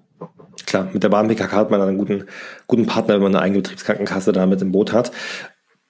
klar, 0.72 0.88
mit 0.92 1.02
der 1.02 1.08
Bahn 1.08 1.28
BKK 1.28 1.52
hat 1.52 1.70
man 1.70 1.80
einen 1.80 1.98
guten, 1.98 2.24
guten 2.66 2.86
Partner, 2.86 3.14
wenn 3.14 3.22
man 3.22 3.36
eine 3.36 3.44
eigene 3.44 3.62
Betriebskrankenkasse 3.62 4.32
da 4.32 4.46
mit 4.46 4.60
im 4.60 4.72
Boot 4.72 4.92
hat. 4.92 5.12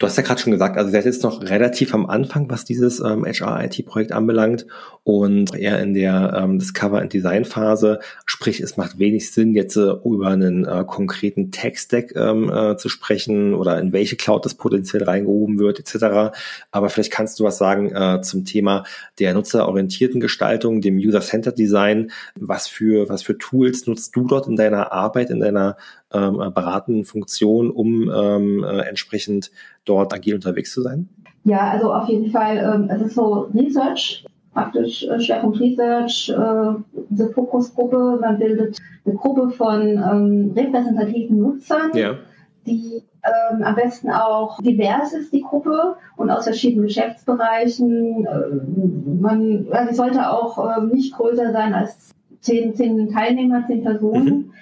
Du 0.03 0.09
hast 0.09 0.17
ja 0.17 0.25
gerade 0.25 0.41
schon 0.41 0.51
gesagt, 0.51 0.77
also 0.77 0.91
seid 0.91 1.05
jetzt 1.05 1.23
noch 1.23 1.43
relativ 1.43 1.95
am 1.95 2.07
Anfang, 2.07 2.51
was 2.51 2.65
dieses 2.65 2.99
ähm, 2.99 3.25
HR-IT-Projekt 3.25 4.11
anbelangt 4.11 4.67
und 5.05 5.55
eher 5.55 5.79
in 5.81 5.95
der 5.95 6.35
ähm, 6.37 6.59
Discover- 6.59 7.01
and 7.01 7.13
Design-Phase. 7.13 8.01
Sprich, 8.27 8.59
es 8.59 8.77
macht 8.77 8.99
wenig 8.99 9.31
Sinn, 9.31 9.55
jetzt 9.55 9.77
äh, 9.77 9.93
über 10.05 10.27
einen 10.27 10.65
äh, 10.65 10.83
konkreten 10.85 11.53
Tech-Stack 11.53 12.17
ähm, 12.17 12.51
äh, 12.51 12.77
zu 12.77 12.89
sprechen 12.89 13.55
oder 13.55 13.79
in 13.79 13.93
welche 13.93 14.17
Cloud 14.17 14.45
das 14.45 14.55
potenziell 14.55 15.05
reingehoben 15.05 15.61
wird, 15.61 15.79
etc. 15.79 16.35
Aber 16.73 16.89
vielleicht 16.89 17.13
kannst 17.13 17.39
du 17.39 17.45
was 17.45 17.59
sagen 17.59 17.95
äh, 17.95 18.23
zum 18.23 18.45
Thema 18.45 18.83
der 19.21 19.35
nutzerorientierten 19.35 20.21
Gestaltung, 20.21 20.81
dem 20.81 20.97
User-Centered 20.97 21.57
Design. 21.57 22.11
Was 22.35 22.67
für, 22.67 23.09
was 23.09 23.23
für 23.23 23.39
Tools 23.39 23.87
nutzt 23.87 24.17
du 24.17 24.27
dort 24.27 24.49
in 24.49 24.57
deiner 24.57 24.91
Arbeit, 24.91 25.31
in 25.31 25.39
deiner 25.39 25.77
beratenden 26.13 27.05
Funktion, 27.05 27.71
um 27.71 28.11
ähm, 28.15 28.65
äh, 28.65 28.81
entsprechend 28.89 29.51
dort 29.85 30.13
agil 30.13 30.35
unterwegs 30.35 30.73
zu 30.73 30.83
sein? 30.83 31.09
Ja, 31.45 31.71
also 31.71 31.93
auf 31.93 32.09
jeden 32.09 32.31
Fall, 32.31 32.59
ähm, 32.59 32.89
es 32.89 33.03
ist 33.03 33.15
so 33.15 33.49
Research, 33.55 34.25
praktisch 34.53 35.05
äh, 35.05 35.19
Schwerpunkt 35.21 35.59
Research, 35.59 36.29
äh, 36.29 37.01
diese 37.11 37.31
Fokusgruppe, 37.31 38.19
man 38.21 38.39
bildet 38.39 38.79
eine 39.05 39.15
Gruppe 39.15 39.51
von 39.51 39.81
ähm, 39.83 40.53
repräsentativen 40.55 41.41
Nutzern, 41.41 41.91
ja. 41.95 42.15
die 42.67 43.03
ähm, 43.25 43.63
am 43.63 43.75
besten 43.75 44.11
auch 44.11 44.61
divers 44.61 45.13
ist, 45.15 45.33
die 45.33 45.43
Gruppe 45.43 45.97
und 46.17 46.31
aus 46.31 46.45
verschiedenen 46.45 46.87
Geschäftsbereichen. 46.87 48.27
Äh, 48.27 49.21
man, 49.21 49.67
sie 49.89 49.95
sollte 49.95 50.31
auch 50.31 50.59
äh, 50.59 50.85
nicht 50.85 51.15
größer 51.15 51.53
sein 51.53 51.75
als 51.75 52.15
zehn, 52.41 52.75
zehn 52.75 53.11
Teilnehmer, 53.13 53.65
zehn 53.67 53.83
Personen. 53.83 54.25
Mhm 54.25 54.53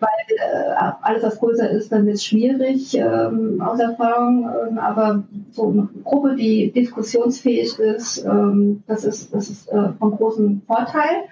weil 0.00 0.36
äh, 0.36 0.92
alles, 1.02 1.22
was 1.22 1.38
größer 1.38 1.70
ist, 1.70 1.90
dann 1.90 2.06
wird 2.06 2.16
es 2.16 2.24
schwierig 2.24 2.94
ähm, 2.94 3.60
aus 3.60 3.80
Erfahrung. 3.80 4.48
Ähm, 4.68 4.78
aber 4.78 5.24
so 5.50 5.70
eine 5.70 5.88
Gruppe, 6.04 6.36
die 6.36 6.70
diskussionsfähig 6.70 7.78
ist, 7.78 8.24
ähm, 8.24 8.82
das 8.86 9.04
ist, 9.04 9.34
das 9.34 9.50
ist 9.50 9.68
äh, 9.68 9.90
von 9.98 10.12
großem 10.12 10.62
Vorteil. 10.66 11.24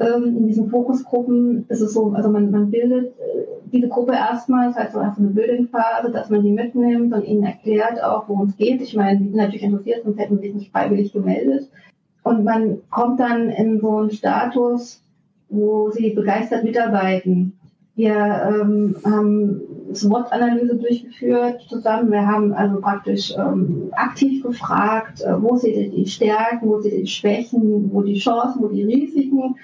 ähm, 0.00 0.36
in 0.36 0.46
diesen 0.46 0.70
Fokusgruppen 0.70 1.66
ist 1.68 1.80
es 1.80 1.92
so, 1.94 2.12
also 2.12 2.30
man, 2.30 2.50
man 2.50 2.70
bildet 2.70 3.18
äh, 3.18 3.44
diese 3.72 3.88
Gruppe 3.88 4.12
erstmal, 4.12 4.68
das 4.68 4.76
heißt 4.76 4.92
so 4.94 5.00
erst 5.00 5.18
eine 5.18 5.28
Bildungsphase, 5.28 6.10
dass 6.10 6.30
man 6.30 6.42
die 6.42 6.50
mitnimmt 6.50 7.14
und 7.14 7.24
ihnen 7.24 7.44
erklärt 7.44 8.02
auch, 8.02 8.28
worum 8.28 8.48
es 8.48 8.56
geht. 8.56 8.80
Ich 8.80 8.96
meine, 8.96 9.18
die 9.18 9.28
sind 9.28 9.36
natürlich 9.36 9.62
interessiert, 9.62 10.04
sonst 10.04 10.18
hätten 10.18 10.38
sie 10.38 10.46
sich 10.46 10.54
nicht 10.54 10.72
freiwillig 10.72 11.12
gemeldet. 11.12 11.68
Und 12.22 12.44
man 12.44 12.78
kommt 12.90 13.20
dann 13.20 13.48
in 13.48 13.80
so 13.80 13.98
einen 13.98 14.10
Status, 14.10 15.02
wo 15.48 15.90
sie 15.90 16.10
begeistert 16.10 16.64
mitarbeiten. 16.64 17.59
Wir 18.00 18.16
ähm, 18.48 18.96
haben 19.04 19.60
SWOT-Analyse 19.92 20.76
durchgeführt 20.76 21.60
zusammen. 21.68 22.10
Wir 22.10 22.26
haben 22.26 22.54
also 22.54 22.80
praktisch 22.80 23.34
ähm, 23.36 23.90
aktiv 23.92 24.42
gefragt, 24.42 25.20
äh, 25.20 25.34
wo 25.42 25.56
sind 25.56 25.92
die 25.92 26.06
Stärken, 26.06 26.66
wo 26.66 26.80
sind 26.80 26.96
die 26.96 27.06
Schwächen, 27.06 27.90
wo 27.92 28.00
die 28.00 28.18
Chancen, 28.18 28.62
wo 28.62 28.68
die 28.68 28.84
Risiken 28.84 29.56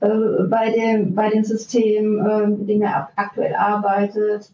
äh, 0.00 0.08
bei, 0.50 0.70
dem, 0.70 1.14
bei 1.14 1.30
dem 1.30 1.44
System, 1.44 2.18
äh, 2.18 2.46
mit 2.48 2.68
dem 2.68 2.82
er 2.82 3.08
aktuell 3.16 3.54
arbeitet. 3.54 4.52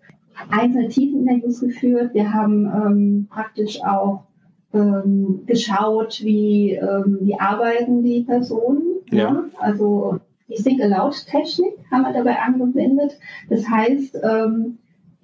Einzelne 0.51 0.89
Tiefeninterviews 0.89 1.61
geführt. 1.61 2.15
Wir 2.15 2.33
haben 2.33 2.67
ähm, 2.67 3.29
praktisch 3.29 3.83
auch 3.83 4.27
ähm, 4.73 5.43
geschaut, 5.47 6.21
wie, 6.23 6.75
ähm, 6.75 7.19
wie 7.21 7.39
arbeiten 7.39 8.05
die 8.05 8.23
Personen. 8.23 8.83
Ja. 9.11 9.19
ja? 9.19 9.45
Also 9.59 10.21
die 10.49 10.63
Think-Aloud-Technik 10.63 11.73
haben 11.91 12.03
wir 12.03 12.13
dabei 12.13 12.39
angewendet. 12.39 13.19
Das 13.49 13.69
heißt, 13.69 14.19
ähm, 14.23 14.79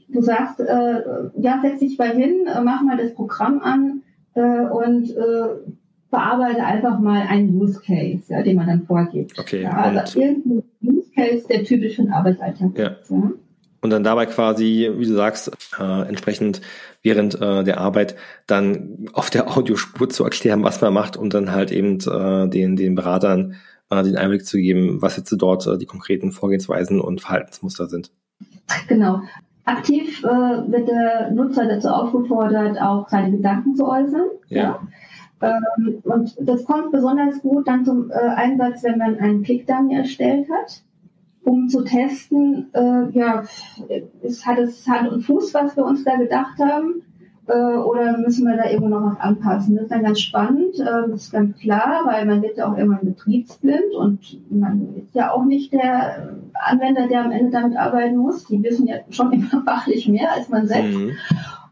du 0.08 0.22
sagst, 0.22 0.60
äh, 0.60 1.02
ja, 1.38 1.60
setz 1.62 1.80
dich 1.80 1.98
mal 1.98 2.14
hin, 2.14 2.46
äh, 2.46 2.60
mach 2.62 2.82
mal 2.82 2.96
das 2.96 3.14
Programm 3.14 3.60
an 3.60 4.02
äh, 4.34 4.40
und 4.40 5.10
äh, 5.10 5.72
bearbeite 6.10 6.64
einfach 6.64 6.98
mal 6.98 7.22
einen 7.22 7.54
Use 7.60 7.80
Case, 7.80 8.24
ja, 8.28 8.42
den 8.42 8.56
man 8.56 8.66
dann 8.66 8.86
vorgibt. 8.86 9.38
Okay. 9.38 9.62
Ja, 9.62 9.76
also 9.76 10.20
irgendein 10.20 10.62
Use 10.82 11.10
Case, 11.14 11.46
der 11.48 11.64
typisch 11.64 11.96
für 11.96 12.02
den 12.02 12.12
Arbeitsalltag 12.12 12.78
ja. 12.78 12.86
ist. 12.88 13.10
Ja. 13.10 13.30
Und 13.82 13.90
dann 13.90 14.04
dabei 14.04 14.26
quasi, 14.26 14.90
wie 14.94 15.06
du 15.06 15.14
sagst, 15.14 15.50
äh, 15.78 16.02
entsprechend 16.06 16.60
während 17.02 17.40
äh, 17.40 17.64
der 17.64 17.78
Arbeit 17.78 18.14
dann 18.46 19.08
auf 19.14 19.30
der 19.30 19.56
Audiospur 19.56 20.10
zu 20.10 20.24
erklären, 20.24 20.62
was 20.62 20.82
man 20.82 20.92
macht 20.92 21.16
und 21.16 21.32
dann 21.32 21.52
halt 21.52 21.72
eben 21.72 21.98
äh, 22.00 22.48
den, 22.48 22.76
den 22.76 22.94
Beratern 22.94 23.54
äh, 23.90 24.02
den 24.02 24.16
Einblick 24.16 24.46
zu 24.46 24.58
geben, 24.58 25.02
was 25.02 25.16
jetzt 25.16 25.34
dort 25.36 25.66
äh, 25.66 25.76
die 25.76 25.86
konkreten 25.86 26.32
Vorgehensweisen 26.32 27.00
und 27.00 27.20
Verhaltensmuster 27.20 27.86
sind. 27.86 28.10
Genau. 28.88 29.22
Aktiv 29.64 30.24
äh, 30.24 30.26
wird 30.26 30.88
der 30.88 31.30
Nutzer 31.30 31.66
dazu 31.66 31.88
aufgefordert, 31.88 32.80
auch 32.80 33.08
seine 33.08 33.32
Gedanken 33.36 33.74
zu 33.74 33.86
äußern. 33.86 34.28
Ja. 34.48 34.80
ja. 35.42 35.58
Ähm, 35.76 36.00
und 36.04 36.36
das 36.40 36.64
kommt 36.64 36.92
besonders 36.92 37.40
gut 37.40 37.66
dann 37.66 37.84
zum 37.84 38.10
äh, 38.10 38.14
Einsatz, 38.14 38.82
wenn 38.82 38.98
man 38.98 39.18
einen 39.18 39.42
Click-Dummy 39.42 39.94
erstellt 39.94 40.48
hat, 40.50 40.82
um 41.44 41.68
zu 41.68 41.82
testen, 41.82 42.68
äh, 42.74 43.10
ja, 43.10 43.44
es 44.22 44.44
hat 44.44 44.58
es 44.58 44.86
Hand 44.86 45.10
und 45.10 45.22
Fuß, 45.22 45.54
was 45.54 45.76
wir 45.76 45.84
uns 45.84 46.04
da 46.04 46.16
gedacht 46.16 46.58
haben 46.58 47.02
oder 47.54 48.18
müssen 48.18 48.46
wir 48.46 48.56
da 48.56 48.68
irgendwo 48.68 48.88
noch 48.88 49.12
was 49.12 49.20
anpassen? 49.20 49.74
Das 49.74 49.84
ist 49.84 49.92
dann 49.92 50.02
ganz 50.02 50.20
spannend, 50.20 50.78
äh, 50.78 51.08
das 51.10 51.22
ist 51.22 51.32
ganz 51.32 51.58
klar, 51.58 52.02
weil 52.04 52.26
man 52.26 52.42
wird 52.42 52.56
ja 52.56 52.70
auch 52.70 52.76
irgendwann 52.76 53.04
betriebsblind 53.04 53.94
und 53.94 54.20
man 54.50 54.94
ist 54.96 55.14
ja 55.14 55.32
auch 55.32 55.44
nicht 55.44 55.72
der 55.72 56.36
Anwender, 56.54 57.08
der 57.08 57.24
am 57.24 57.32
Ende 57.32 57.50
damit 57.50 57.76
arbeiten 57.76 58.16
muss. 58.16 58.44
Die 58.46 58.62
wissen 58.62 58.86
ja 58.86 58.96
schon 59.10 59.32
immer 59.32 59.62
fachlich 59.64 60.08
mehr 60.08 60.32
als 60.32 60.48
man 60.48 60.66
selbst. 60.66 60.98
Mhm. 60.98 61.12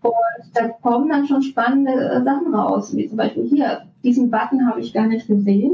Und 0.03 0.15
da 0.55 0.69
kommen 0.69 1.09
dann 1.09 1.27
schon 1.27 1.43
spannende 1.43 1.93
äh, 1.93 2.23
Sachen 2.23 2.55
raus, 2.55 2.97
wie 2.97 3.09
zum 3.09 3.17
Beispiel 3.17 3.45
hier, 3.45 3.83
diesen 4.03 4.31
Button 4.31 4.69
habe 4.69 4.81
ich 4.81 4.93
gar 4.93 5.07
nicht 5.07 5.27
gesehen. 5.27 5.73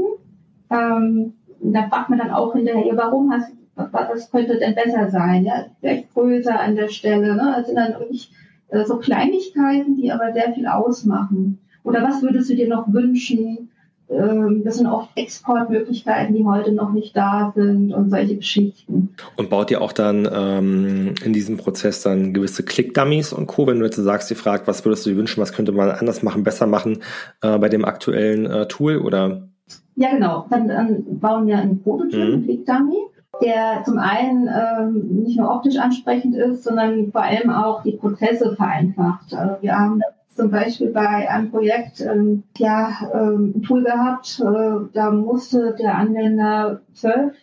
Ähm, 0.69 1.33
da 1.61 1.87
fragt 1.87 2.09
man 2.09 2.19
dann 2.19 2.31
auch 2.31 2.53
hinterher, 2.53 2.97
warum 2.97 3.31
hast 3.31 3.51
was 3.75 4.31
könnte 4.31 4.57
denn 4.57 4.75
besser 4.75 5.09
sein? 5.09 5.43
Ja, 5.43 5.65
vielleicht 5.79 6.13
größer 6.13 6.59
an 6.59 6.75
der 6.75 6.87
Stelle. 6.87 7.35
Ne? 7.35 7.63
Sind 7.65 7.75
dann 7.75 7.93
wirklich 7.99 8.31
äh, 8.31 8.44
so 8.83 8.97
Kleinigkeiten, 8.97 9.95
die 9.95 10.11
aber 10.11 10.33
sehr 10.33 10.53
viel 10.53 10.67
ausmachen. 10.67 11.59
Oder 11.83 12.03
was 12.03 12.21
würdest 12.21 12.49
du 12.49 12.55
dir 12.55 12.67
noch 12.67 12.91
wünschen? 12.91 13.69
Ähm, 14.09 14.63
das 14.63 14.77
sind 14.77 14.87
oft 14.87 15.09
Exportmöglichkeiten, 15.15 16.35
die 16.35 16.45
heute 16.45 16.71
noch 16.71 16.91
nicht 16.91 17.15
da 17.15 17.53
sind 17.55 17.93
und 17.93 18.09
solche 18.09 18.35
Geschichten. 18.35 19.15
Und 19.35 19.49
baut 19.49 19.71
ihr 19.71 19.81
auch 19.81 19.93
dann 19.93 20.29
ähm, 20.31 21.15
in 21.23 21.33
diesem 21.33 21.57
Prozess 21.57 22.03
dann 22.03 22.33
gewisse 22.33 22.63
Click-Dummies 22.63 23.33
und 23.33 23.47
Co., 23.47 23.65
wenn 23.65 23.79
du 23.79 23.85
jetzt 23.85 23.95
sagst, 23.95 24.29
ihr 24.29 24.37
fragt, 24.37 24.67
was 24.67 24.85
würdest 24.85 25.05
du 25.05 25.11
dir 25.11 25.17
wünschen, 25.17 25.41
was 25.41 25.53
könnte 25.53 25.71
man 25.71 25.89
anders 25.89 26.21
machen, 26.21 26.43
besser 26.43 26.67
machen 26.67 26.99
äh, 27.41 27.57
bei 27.57 27.69
dem 27.69 27.85
aktuellen 27.85 28.45
äh, 28.45 28.67
Tool 28.67 28.97
oder? 28.97 29.47
Ja, 29.95 30.11
genau. 30.11 30.45
Dann, 30.49 30.67
dann 30.67 31.19
bauen 31.19 31.47
wir 31.47 31.57
einen 31.57 31.81
Prototyp, 31.81 32.19
mhm. 32.19 32.33
einen 32.33 32.43
Click-Dummy 32.43 32.97
der 33.41 33.83
zum 33.83 33.97
einen 33.97 34.47
ähm, 34.47 35.23
nicht 35.23 35.39
nur 35.39 35.53
optisch 35.53 35.77
ansprechend 35.77 36.35
ist, 36.35 36.63
sondern 36.63 37.11
vor 37.11 37.23
allem 37.23 37.49
auch 37.49 37.83
die 37.83 37.93
Prozesse 37.97 38.55
vereinfacht. 38.55 39.33
Also 39.33 39.61
wir 39.61 39.77
haben 39.77 40.01
zum 40.35 40.51
Beispiel 40.51 40.91
bei 40.91 41.29
einem 41.29 41.49
Projekt 41.49 42.01
ähm, 42.01 42.43
ja, 42.57 42.89
ähm, 43.13 43.53
ein 43.55 43.61
Tool 43.63 43.83
gehabt, 43.83 44.39
äh, 44.41 44.89
da 44.93 45.11
musste 45.11 45.75
der 45.79 45.95
Anwender 45.95 46.81
zwölf 46.93 47.35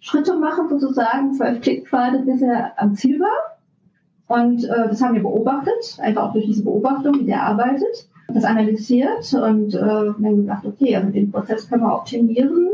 Schritte 0.00 0.36
machen, 0.36 0.68
sozusagen, 0.68 1.32
zwölf 1.32 1.62
Klickpfade, 1.62 2.18
bis 2.20 2.42
er 2.42 2.72
am 2.76 2.94
Ziel 2.94 3.20
war. 3.20 3.56
Und 4.26 4.64
äh, 4.64 4.88
das 4.88 5.02
haben 5.02 5.14
wir 5.14 5.22
beobachtet, 5.22 5.98
einfach 6.00 6.28
auch 6.28 6.32
durch 6.32 6.46
diese 6.46 6.64
Beobachtung, 6.64 7.20
wie 7.20 7.24
der 7.24 7.42
arbeitet, 7.42 8.08
das 8.28 8.44
analysiert 8.44 9.32
und 9.34 9.74
äh, 9.74 9.78
dann 9.78 10.36
gesagt, 10.36 10.66
okay, 10.66 10.96
also 10.96 11.10
den 11.10 11.30
Prozess 11.30 11.68
können 11.68 11.82
wir 11.82 11.94
optimieren. 11.94 12.68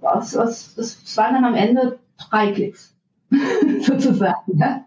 Was, 0.00 0.36
was, 0.36 0.74
das 0.74 1.16
waren 1.16 1.34
dann 1.34 1.44
am 1.44 1.54
Ende 1.54 1.98
drei 2.18 2.52
Klicks 2.52 2.94
sozusagen. 3.80 4.58
Ja? 4.58 4.84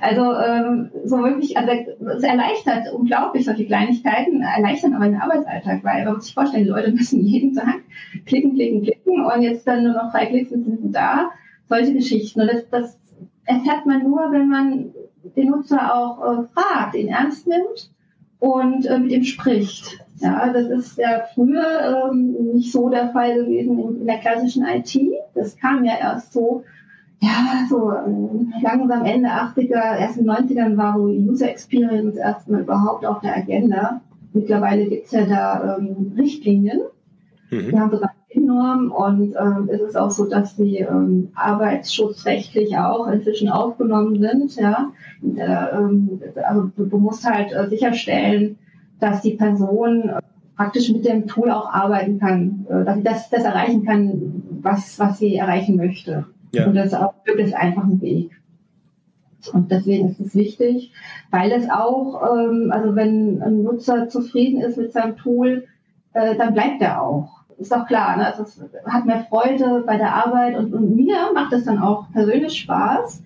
also 0.00 0.34
ähm, 0.34 0.90
so 1.04 1.18
wirklich, 1.18 1.56
also 1.56 1.72
es 2.16 2.22
erleichtert 2.22 2.92
unglaublich 2.92 3.44
solche 3.44 3.66
Kleinigkeiten, 3.66 4.42
erleichtern 4.42 4.94
aber 4.94 5.06
den 5.06 5.20
Arbeitsalltag, 5.20 5.82
weil 5.84 6.04
man 6.04 6.14
muss 6.14 6.26
sich 6.26 6.34
vorstellen, 6.34 6.64
die 6.64 6.70
Leute 6.70 6.92
müssen 6.92 7.20
jeden 7.24 7.54
Tag 7.54 7.80
klicken, 8.26 8.54
klicken, 8.54 8.82
klicken 8.82 9.24
und 9.24 9.42
jetzt 9.42 9.66
dann 9.66 9.84
nur 9.84 9.94
noch 9.94 10.12
drei 10.12 10.26
Klicks 10.26 10.50
sind 10.50 10.92
da. 10.92 11.30
Solche 11.68 11.94
Geschichten. 11.94 12.42
Und 12.42 12.48
das, 12.48 12.68
das 12.70 12.98
erfährt 13.44 13.86
man 13.86 14.02
nur, 14.02 14.30
wenn 14.30 14.48
man 14.48 14.92
den 15.36 15.48
Nutzer 15.48 15.94
auch 15.94 16.20
äh, 16.20 16.42
fragt, 16.52 16.94
ihn 16.94 17.08
ernst 17.08 17.46
nimmt 17.46 17.90
und 18.38 18.86
äh, 18.86 18.98
mit 18.98 19.12
ihm 19.12 19.24
spricht. 19.24 20.01
Ja, 20.16 20.52
das 20.52 20.66
ist 20.66 20.98
ja 20.98 21.22
früher 21.34 22.10
ähm, 22.10 22.54
nicht 22.54 22.72
so 22.72 22.88
der 22.88 23.10
Fall 23.10 23.34
gewesen 23.34 23.78
in, 23.78 24.00
in, 24.00 24.06
der 24.06 24.18
klassischen 24.18 24.64
IT. 24.64 24.96
Das 25.34 25.56
kam 25.56 25.84
ja 25.84 25.94
erst 26.00 26.32
so, 26.32 26.64
ja, 27.20 27.66
so 27.68 27.92
ähm, 27.92 28.52
langsam 28.62 29.04
Ende 29.04 29.28
80er, 29.28 29.98
erst 29.98 30.18
in 30.18 30.28
90ern 30.28 30.76
war 30.76 30.96
so 30.96 31.06
User 31.06 31.48
Experience 31.48 32.16
erstmal 32.16 32.60
überhaupt 32.60 33.04
auf 33.04 33.20
der 33.20 33.36
Agenda. 33.36 34.00
Mittlerweile 34.32 34.86
gibt's 34.86 35.12
ja 35.12 35.24
da 35.24 35.76
ähm, 35.78 36.12
Richtlinien. 36.16 36.80
Mhm. 37.50 37.72
Wir 37.72 37.80
haben 37.80 37.90
sogar 37.90 38.12
Norm 38.52 38.90
und 38.90 39.34
ähm, 39.38 39.68
es 39.70 39.80
ist 39.80 39.96
auch 39.96 40.10
so, 40.10 40.26
dass 40.26 40.56
die 40.56 40.78
ähm, 40.78 41.28
arbeitsschutzrechtlich 41.34 42.76
auch 42.76 43.08
inzwischen 43.08 43.48
aufgenommen 43.48 44.20
sind. 44.20 44.56
Ja, 44.56 44.92
äh, 45.22 45.76
ähm, 45.76 46.20
also 46.44 46.70
du, 46.76 46.86
du 46.86 46.98
musst 46.98 47.28
halt 47.28 47.52
äh, 47.52 47.68
sicherstellen, 47.68 48.58
dass 49.02 49.22
die 49.22 49.34
Person 49.34 50.08
äh, 50.08 50.20
praktisch 50.56 50.90
mit 50.90 51.04
dem 51.04 51.26
Tool 51.26 51.50
auch 51.50 51.72
arbeiten 51.72 52.20
kann, 52.20 52.66
äh, 52.68 52.84
dass 52.84 52.96
sie 52.96 53.02
das, 53.02 53.30
das 53.30 53.44
erreichen 53.44 53.84
kann, 53.84 54.42
was, 54.62 54.98
was 54.98 55.18
sie 55.18 55.36
erreichen 55.36 55.76
möchte. 55.76 56.26
Ja. 56.52 56.66
Und 56.66 56.74
das 56.74 56.86
ist 56.86 56.94
auch 56.94 57.14
wirklich 57.24 57.56
einfach 57.56 57.84
ein 57.84 58.00
Weg. 58.00 58.30
Und 59.52 59.72
deswegen 59.72 60.10
ist 60.10 60.20
es 60.20 60.34
wichtig, 60.36 60.92
weil 61.30 61.50
es 61.50 61.68
auch, 61.68 62.22
ähm, 62.32 62.70
also 62.72 62.94
wenn 62.94 63.42
ein 63.42 63.64
Nutzer 63.64 64.08
zufrieden 64.08 64.60
ist 64.60 64.76
mit 64.76 64.92
seinem 64.92 65.16
Tool, 65.16 65.64
äh, 66.12 66.36
dann 66.36 66.54
bleibt 66.54 66.80
er 66.80 67.02
auch. 67.02 67.42
Ist 67.58 67.72
doch 67.72 67.86
klar, 67.86 68.16
ne? 68.16 68.26
also 68.26 68.44
es 68.44 68.60
hat 68.86 69.06
mehr 69.06 69.26
Freude 69.28 69.82
bei 69.86 69.96
der 69.96 70.14
Arbeit 70.14 70.56
und, 70.56 70.72
und 70.72 70.94
mir 70.94 71.16
macht 71.34 71.52
es 71.52 71.64
dann 71.64 71.80
auch 71.80 72.06
persönlich 72.12 72.58
Spaß. 72.60 73.22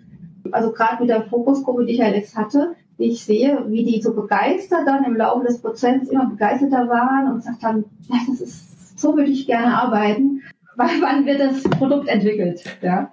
Also 0.53 0.73
gerade 0.73 1.01
mit 1.01 1.11
der 1.11 1.23
Fokusgruppe, 1.23 1.85
die 1.85 1.93
ich 1.93 1.99
ja 1.99 2.09
jetzt 2.09 2.37
hatte, 2.37 2.75
ich 2.99 3.25
sehe, 3.25 3.65
wie 3.69 3.85
die 3.85 4.01
so 4.01 4.15
begeistert 4.15 4.87
dann 4.87 5.05
im 5.05 5.17
Laufe 5.17 5.47
des 5.47 5.59
Prozesses 5.59 6.09
immer 6.09 6.31
begeisterter 6.31 6.89
waren 6.89 7.29
und 7.31 7.37
gesagt 7.37 7.63
haben, 7.63 7.85
ja, 8.09 8.17
das 8.29 8.41
ist, 8.41 8.99
so 8.99 9.17
würde 9.17 9.31
ich 9.31 9.47
gerne 9.47 9.77
arbeiten. 9.79 10.43
Wann 10.77 11.25
wird 11.25 11.41
das 11.41 11.63
Produkt 11.63 12.07
entwickelt? 12.07 12.63
Ja. 12.83 13.11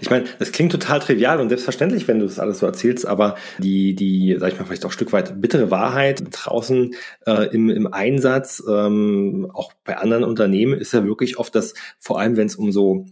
Ich 0.00 0.10
meine, 0.10 0.26
das 0.38 0.52
klingt 0.52 0.70
total 0.70 1.00
trivial 1.00 1.40
und 1.40 1.48
selbstverständlich, 1.48 2.06
wenn 2.06 2.20
du 2.20 2.26
das 2.26 2.38
alles 2.38 2.60
so 2.60 2.66
erzählst, 2.66 3.04
aber 3.04 3.34
die, 3.58 3.96
die, 3.96 4.36
sag 4.38 4.52
ich 4.52 4.58
mal, 4.58 4.64
vielleicht 4.64 4.84
auch 4.84 4.90
ein 4.90 4.92
Stück 4.92 5.12
weit 5.12 5.40
bittere 5.40 5.72
Wahrheit 5.72 6.22
draußen 6.30 6.94
äh, 7.26 7.48
im, 7.52 7.68
im 7.68 7.92
Einsatz, 7.92 8.62
ähm, 8.68 9.50
auch 9.52 9.72
bei 9.84 9.96
anderen 9.98 10.22
Unternehmen, 10.22 10.78
ist 10.78 10.94
ja 10.94 11.04
wirklich 11.04 11.36
oft 11.36 11.54
das, 11.56 11.74
vor 11.98 12.20
allem 12.20 12.36
wenn 12.36 12.46
es 12.46 12.54
um 12.54 12.70
so 12.70 13.06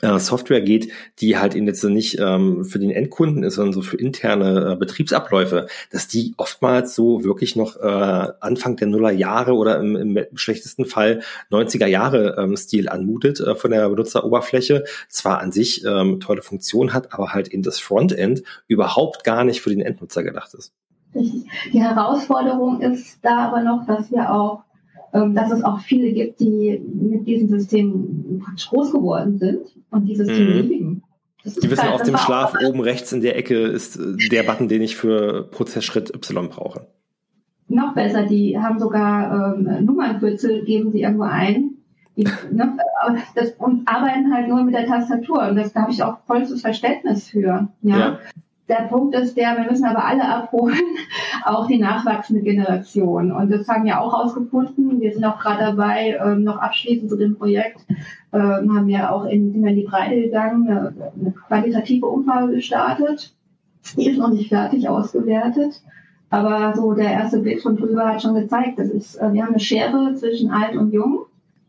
Software 0.00 0.60
geht, 0.60 0.92
die 1.18 1.38
halt 1.38 1.54
eben 1.54 1.66
jetzt 1.66 1.82
nicht 1.82 2.18
ähm, 2.20 2.64
für 2.64 2.78
den 2.78 2.90
Endkunden 2.90 3.42
ist, 3.42 3.56
sondern 3.56 3.72
so 3.72 3.82
für 3.82 3.96
interne 3.96 4.72
äh, 4.72 4.76
Betriebsabläufe, 4.76 5.66
dass 5.90 6.06
die 6.06 6.34
oftmals 6.36 6.94
so 6.94 7.24
wirklich 7.24 7.56
noch 7.56 7.76
äh, 7.76 8.32
Anfang 8.40 8.76
der 8.76 8.86
Nuller 8.86 9.10
Jahre 9.10 9.54
oder 9.54 9.80
im, 9.80 9.96
im 9.96 10.36
schlechtesten 10.36 10.84
Fall 10.84 11.22
90er 11.50 11.86
Jahre 11.86 12.36
ähm, 12.38 12.56
Stil 12.56 12.88
anmutet 12.88 13.40
äh, 13.40 13.56
von 13.56 13.72
der 13.72 13.88
Benutzeroberfläche, 13.88 14.84
zwar 15.08 15.40
an 15.40 15.50
sich 15.50 15.84
ähm, 15.84 16.20
tolle 16.20 16.42
Funktion 16.42 16.92
hat, 16.92 17.12
aber 17.12 17.32
halt 17.32 17.48
in 17.48 17.62
das 17.62 17.80
Frontend 17.80 18.42
überhaupt 18.68 19.24
gar 19.24 19.44
nicht 19.44 19.60
für 19.60 19.70
den 19.70 19.80
Endnutzer 19.80 20.22
gedacht 20.22 20.54
ist. 20.54 20.72
Die 21.14 21.80
Herausforderung 21.80 22.80
ist 22.82 23.18
da 23.22 23.48
aber 23.48 23.62
noch, 23.62 23.86
dass 23.86 24.10
wir 24.12 24.32
auch 24.32 24.62
dass 25.12 25.50
es 25.50 25.62
auch 25.62 25.80
viele 25.80 26.12
gibt, 26.12 26.40
die 26.40 26.80
mit 26.84 27.26
diesem 27.26 27.48
System 27.48 28.40
praktisch 28.44 28.68
groß 28.68 28.92
geworden 28.92 29.38
sind 29.38 29.60
und 29.90 30.06
dieses 30.06 30.28
System 30.28 30.64
mhm. 30.64 30.68
lieben. 30.68 31.02
Die 31.44 31.70
wissen, 31.70 31.84
halt, 31.84 31.94
auf 31.94 32.02
dem 32.02 32.16
Schlaf 32.16 32.54
oben 32.64 32.80
rechts 32.80 33.12
in 33.12 33.20
der 33.20 33.36
Ecke 33.36 33.56
ist 33.56 33.96
äh, 33.96 34.28
der 34.30 34.42
Button, 34.42 34.68
den 34.68 34.82
ich 34.82 34.96
für 34.96 35.44
Prozessschritt 35.44 36.14
Y 36.14 36.48
brauche. 36.48 36.86
Noch 37.68 37.94
besser, 37.94 38.24
die 38.24 38.58
haben 38.58 38.78
sogar 38.78 39.54
ähm, 39.54 39.84
Nummernkürzel, 39.84 40.64
geben 40.64 40.90
sie 40.90 41.02
irgendwo 41.02 41.24
ein. 41.24 41.70
Die, 42.16 42.24
ne, 42.50 42.76
das, 43.34 43.52
und 43.58 43.88
arbeiten 43.88 44.32
halt 44.32 44.48
nur 44.48 44.64
mit 44.64 44.74
der 44.74 44.86
Tastatur. 44.86 45.48
Und 45.48 45.56
das, 45.56 45.72
da 45.72 45.82
habe 45.82 45.92
ich 45.92 46.02
auch 46.02 46.18
vollstes 46.26 46.62
Verständnis 46.62 47.28
für. 47.28 47.68
Ja? 47.82 47.98
ja. 47.98 48.18
Der 48.68 48.86
Punkt 48.88 49.14
ist 49.14 49.36
der, 49.36 49.56
wir 49.56 49.70
müssen 49.70 49.86
aber 49.86 50.04
alle 50.04 50.28
abholen, 50.28 50.76
auch 51.44 51.66
die 51.66 51.78
nachwachsende 51.78 52.42
Generation. 52.42 53.32
Und 53.32 53.50
das 53.50 53.66
haben 53.66 53.84
wir 53.84 53.98
auch 53.98 54.12
ausgefunden. 54.12 55.00
Wir 55.00 55.12
sind 55.12 55.24
auch 55.24 55.38
gerade 55.38 55.64
dabei, 55.64 56.18
ähm, 56.22 56.44
noch 56.44 56.58
abschließend 56.58 57.10
zu 57.10 57.16
dem 57.16 57.36
Projekt, 57.36 57.80
ähm, 58.32 58.74
haben 58.74 58.86
wir 58.86 59.10
auch 59.10 59.24
in, 59.24 59.52
die 59.52 59.84
Breite 59.84 60.20
gegangen, 60.20 60.68
eine, 60.68 61.12
eine 61.18 61.32
qualitative 61.32 62.06
Umfrage 62.06 62.52
gestartet. 62.52 63.34
Die 63.96 64.10
ist 64.10 64.18
noch 64.18 64.30
nicht 64.30 64.50
fertig 64.50 64.86
ausgewertet. 64.88 65.80
Aber 66.30 66.76
so 66.76 66.92
der 66.92 67.10
erste 67.10 67.38
Blick 67.38 67.62
von 67.62 67.76
drüber 67.76 68.06
hat 68.06 68.20
schon 68.20 68.34
gezeigt, 68.34 68.78
das 68.78 68.90
ist, 68.90 69.16
äh, 69.16 69.32
wir 69.32 69.42
haben 69.42 69.54
eine 69.54 69.60
Schere 69.60 70.14
zwischen 70.14 70.50
alt 70.50 70.76
und 70.76 70.92
jung 70.92 71.24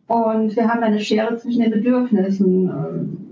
und 0.08 0.56
wir 0.56 0.68
haben 0.68 0.84
eine 0.84 1.00
Schere 1.00 1.38
zwischen 1.38 1.62
den 1.62 1.72
Bedürfnissen 1.72 3.29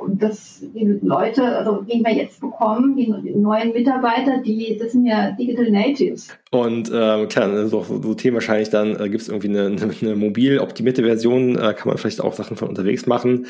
und 0.00 0.22
das, 0.22 0.62
die 0.74 0.98
Leute, 1.02 1.44
also 1.44 1.82
die 1.82 2.02
wir 2.04 2.14
jetzt 2.14 2.40
bekommen, 2.40 2.96
die 2.96 3.08
neuen 3.34 3.72
Mitarbeiter, 3.72 4.38
die, 4.44 4.76
das 4.78 4.92
sind 4.92 5.06
ja 5.06 5.30
Digital 5.32 5.70
Natives. 5.70 6.28
Und 6.50 6.90
ähm, 6.92 7.28
klar, 7.28 7.66
so, 7.66 7.82
so 7.82 8.14
Themen 8.14 8.34
wahrscheinlich 8.34 8.70
dann, 8.70 8.96
äh, 8.96 9.08
gibt 9.08 9.22
es 9.22 9.28
irgendwie 9.28 9.48
eine, 9.48 9.66
eine, 9.66 9.92
eine 10.00 10.16
mobil 10.16 10.58
optimierte 10.58 11.02
Version, 11.02 11.56
äh, 11.56 11.74
kann 11.74 11.88
man 11.88 11.98
vielleicht 11.98 12.20
auch 12.20 12.34
Sachen 12.34 12.56
von 12.56 12.68
unterwegs 12.68 13.06
machen. 13.06 13.46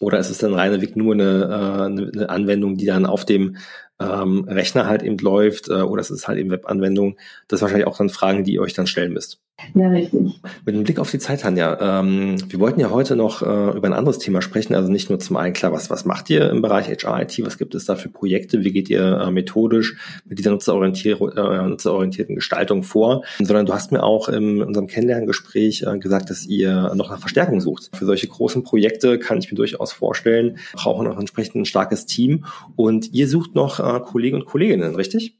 Oder 0.00 0.18
ist 0.18 0.30
es 0.30 0.38
dann 0.38 0.54
reineweg 0.54 0.96
nur 0.96 1.14
eine, 1.14 1.44
äh, 1.44 2.18
eine 2.18 2.30
Anwendung, 2.30 2.76
die 2.76 2.86
dann 2.86 3.04
auf 3.04 3.24
dem 3.24 3.56
ähm, 4.00 4.44
Rechner 4.48 4.86
halt 4.86 5.02
eben 5.02 5.18
läuft, 5.18 5.68
äh, 5.68 5.82
oder 5.82 6.00
ist 6.00 6.10
es 6.10 6.26
halt 6.26 6.38
eben 6.38 6.50
Webanwendung? 6.50 7.16
Das 7.48 7.60
sind 7.60 7.66
wahrscheinlich 7.66 7.86
auch 7.86 7.98
dann 7.98 8.08
Fragen, 8.08 8.44
die 8.44 8.54
ihr 8.54 8.62
euch 8.62 8.74
dann 8.74 8.86
stellen 8.86 9.12
müsst. 9.12 9.40
Ja, 9.74 9.88
richtig. 9.88 10.40
Mit 10.64 10.74
dem 10.74 10.84
Blick 10.84 10.98
auf 10.98 11.10
die 11.10 11.18
Zeit, 11.18 11.42
Tanja, 11.42 12.00
ähm, 12.00 12.36
wir 12.48 12.60
wollten 12.60 12.80
ja 12.80 12.90
heute 12.90 13.14
noch 13.16 13.42
äh, 13.42 13.76
über 13.76 13.88
ein 13.88 13.92
anderes 13.92 14.18
Thema 14.18 14.42
sprechen, 14.42 14.74
also 14.74 14.90
nicht 14.90 15.10
nur 15.10 15.18
zum 15.18 15.36
einen 15.36 15.52
klar, 15.52 15.72
was, 15.72 15.90
was 15.90 16.04
macht 16.04 16.30
ihr 16.30 16.50
im 16.50 16.62
Bereich 16.62 16.88
HR-IT, 16.88 17.44
was 17.44 17.58
gibt 17.58 17.74
es 17.74 17.84
da 17.84 17.96
für 17.96 18.08
Projekte, 18.08 18.64
wie 18.64 18.72
geht 18.72 18.88
ihr 18.90 19.18
äh, 19.20 19.30
methodisch 19.30 19.96
mit 20.24 20.38
dieser 20.38 20.50
nutzerorientier 20.50 21.20
äh, 21.20 21.68
nutzerorientierten 21.68 22.34
Gestaltung 22.34 22.82
vor, 22.82 23.22
sondern 23.38 23.66
du 23.66 23.74
hast 23.74 23.92
mir 23.92 24.02
auch 24.02 24.28
in 24.28 24.62
unserem 24.62 24.86
Kennenlerngespräch 24.86 25.82
äh, 25.82 25.98
gesagt, 25.98 26.30
dass 26.30 26.46
ihr 26.46 26.94
noch 26.94 27.10
nach 27.10 27.20
Verstärkung 27.20 27.60
sucht. 27.60 27.90
Für 27.94 28.06
solche 28.06 28.28
großen 28.28 28.62
Projekte 28.62 29.18
kann 29.18 29.38
ich 29.38 29.50
mir 29.50 29.56
durchaus 29.56 29.92
vorstellen, 29.92 30.58
brauchen 30.72 31.06
auch 31.06 31.18
entsprechend 31.18 31.56
ein 31.56 31.64
starkes 31.66 32.06
Team 32.06 32.44
und 32.76 33.12
ihr 33.12 33.28
sucht 33.28 33.54
noch 33.54 33.78
äh, 33.96 34.00
Kollegen 34.00 34.36
und 34.36 34.46
Kolleginnen, 34.46 34.94
richtig? 34.94 35.36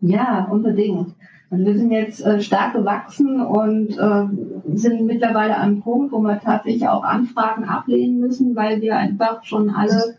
Ja, 0.00 0.48
unbedingt. 0.50 1.14
Also 1.50 1.66
wir 1.66 1.76
sind 1.76 1.90
jetzt 1.92 2.24
äh, 2.24 2.40
stark 2.40 2.74
gewachsen 2.74 3.40
und 3.40 3.96
äh, 3.96 4.76
sind 4.76 5.06
mittlerweile 5.06 5.56
an 5.56 5.62
einem 5.62 5.82
Punkt, 5.82 6.12
wo 6.12 6.18
wir 6.18 6.40
tatsächlich 6.40 6.88
auch 6.88 7.04
Anfragen 7.04 7.64
ablehnen 7.64 8.20
müssen, 8.20 8.56
weil 8.56 8.80
wir 8.80 8.96
einfach 8.96 9.44
schon 9.44 9.70
alle 9.70 10.16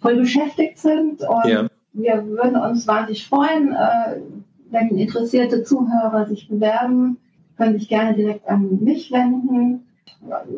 voll 0.00 0.16
beschäftigt 0.16 0.78
sind. 0.78 1.20
Und 1.22 1.46
ja. 1.46 1.66
wir 1.92 2.26
würden 2.26 2.56
uns 2.56 2.86
wahnsinnig 2.86 3.26
freuen, 3.26 3.72
äh, 3.72 4.20
wenn 4.70 4.98
interessierte 4.98 5.62
Zuhörer 5.62 6.26
sich 6.26 6.48
bewerben, 6.48 7.18
können 7.56 7.78
sich 7.78 7.88
gerne 7.88 8.14
direkt 8.14 8.48
an 8.48 8.78
mich 8.82 9.10
wenden 9.10 9.84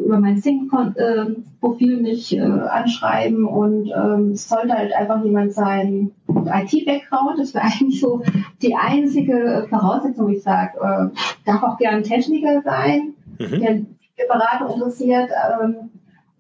über 0.05 0.19
mein 0.19 0.41
Sync-Profil 0.41 2.01
mich 2.01 2.37
äh, 2.37 2.41
anschreiben 2.41 3.45
und 3.45 3.91
ähm, 3.91 4.33
es 4.33 4.49
sollte 4.49 4.73
halt 4.73 4.93
einfach 4.93 5.23
jemand 5.25 5.53
sein, 5.53 6.13
IT-Background, 6.47 7.39
das 7.39 7.55
wäre 7.55 7.65
eigentlich 7.81 8.01
so 8.01 8.23
die 8.63 8.75
einzige 8.75 9.67
Voraussetzung, 9.69 10.31
ich 10.31 10.43
sage, 10.43 10.79
äh, 10.79 11.47
darf 11.47 11.63
auch 11.63 11.79
gern 11.79 12.03
Techniker 12.03 12.63
sein, 12.63 13.15
mhm. 13.39 13.87
der 14.19 14.27
Beratung 14.29 14.75
interessiert 14.75 15.31
ähm, 15.63 15.91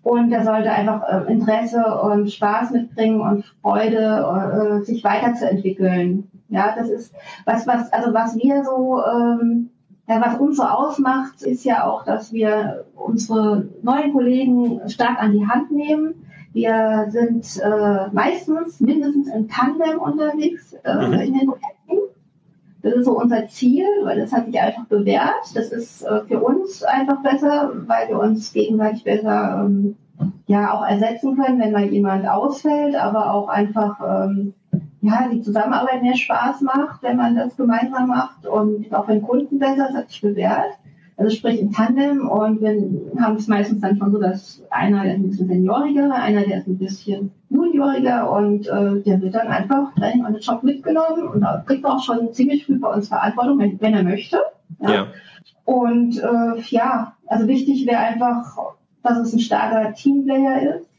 und 0.03 0.31
der 0.31 0.45
sollte 0.45 0.71
einfach 0.71 1.03
äh, 1.09 1.33
Interesse 1.33 1.85
und 2.03 2.31
Spaß 2.33 2.71
mitbringen 2.71 3.21
und 3.21 3.45
Freude, 3.63 4.81
äh, 4.81 4.85
sich 4.85 5.05
weiterzuentwickeln. 5.05 6.31
Ja, 6.49 6.75
das 6.77 6.89
ist 6.89 7.15
was, 7.45 7.67
was, 7.67 7.93
also 7.93 8.13
was 8.13 8.37
wir 8.37 8.65
so 8.65 9.03
ähm, 9.05 9.71
ja, 10.11 10.21
was 10.21 10.41
uns 10.41 10.57
so 10.57 10.65
ausmacht, 10.65 11.43
ist 11.43 11.65
ja 11.65 11.85
auch, 11.85 12.05
dass 12.05 12.33
wir 12.33 12.85
unsere 12.97 13.69
neuen 13.83 14.13
Kollegen 14.13 14.81
stark 14.89 15.23
an 15.23 15.33
die 15.33 15.47
Hand 15.47 15.71
nehmen. 15.71 16.27
Wir 16.53 17.07
sind 17.11 17.45
äh, 17.63 18.09
meistens 18.13 18.81
mindestens 18.81 19.29
in 19.29 19.49
Tandem 19.49 19.99
unterwegs 19.99 20.75
äh, 20.85 20.95
mhm. 20.95 21.13
in 21.15 21.39
den 21.39 21.47
Projekten. 21.47 21.99
Das 22.83 22.95
ist 22.95 23.05
so 23.05 23.19
unser 23.19 23.47
Ziel, 23.49 23.85
weil 24.05 24.19
das 24.19 24.33
hat 24.33 24.47
sich 24.47 24.59
einfach 24.59 24.87
bewährt. 24.87 25.55
Das 25.55 25.71
ist 25.71 26.03
äh, 26.03 26.23
für 26.27 26.41
uns 26.41 26.83
einfach 26.83 27.23
besser, 27.23 27.73
weil 27.87 28.09
wir 28.09 28.19
uns 28.19 28.53
gegenseitig 28.53 29.05
besser 29.05 29.65
ähm, 29.65 29.97
ja 30.47 30.73
auch 30.73 30.87
ersetzen 30.87 31.37
können, 31.37 31.61
wenn 31.61 31.73
mal 31.73 31.85
jemand 31.85 32.27
ausfällt, 32.27 32.97
aber 32.97 33.33
auch 33.33 33.49
einfach 33.49 34.01
ähm, 34.27 34.55
ja, 35.03 35.29
die 35.33 35.43
Zusammenarbeit 35.43 36.03
mehr 36.03 36.17
Spaß 36.17 36.61
macht, 36.63 37.03
wenn 37.03 37.17
man 37.17 37.37
das 37.37 37.57
gemeinsam 37.57 38.09
macht 38.09 38.47
und 38.47 38.93
auch 38.95 39.09
wenn 39.09 39.23
Kunden 39.23 39.59
besser, 39.59 39.89
das 39.89 39.95
hat 39.95 40.11
sich 40.11 40.21
bewährt. 40.21 40.73
Also 41.21 41.37
sprich 41.37 41.61
im 41.61 41.71
Tandem 41.71 42.27
und 42.27 42.63
wir 42.63 43.23
haben 43.23 43.37
es 43.37 43.47
meistens 43.47 43.83
dann 43.83 43.99
schon 43.99 44.11
so, 44.11 44.19
dass 44.19 44.63
einer 44.71 45.05
der 45.05 45.17
ist 45.17 45.21
ein 45.21 45.29
bisschen 45.29 45.49
senioriger, 45.49 46.15
einer 46.15 46.41
der 46.41 46.59
ist 46.59 46.67
ein 46.67 46.79
bisschen 46.79 47.31
junioriger 47.51 48.33
und 48.33 48.67
äh, 48.67 49.03
der 49.03 49.21
wird 49.21 49.35
dann 49.35 49.49
einfach 49.49 49.95
in 49.97 50.25
den 50.25 50.41
Job 50.41 50.63
mitgenommen 50.63 51.29
und 51.29 51.45
kriegt 51.67 51.85
auch 51.85 52.03
schon 52.03 52.33
ziemlich 52.33 52.65
früh 52.65 52.79
bei 52.79 52.89
uns 52.89 53.09
Verantwortung, 53.09 53.59
wenn, 53.59 53.79
wenn 53.83 53.93
er 53.93 54.03
möchte. 54.03 54.39
Ja. 54.81 54.95
ja. 54.95 55.07
Und 55.65 56.17
äh, 56.19 56.61
ja, 56.71 57.13
also 57.27 57.47
wichtig 57.47 57.87
wäre 57.87 57.99
einfach, 57.99 58.57
dass 59.03 59.19
es 59.19 59.35
ein 59.35 59.41
starker 59.41 59.93
Teamplayer 59.93 60.77
ist 60.77 60.91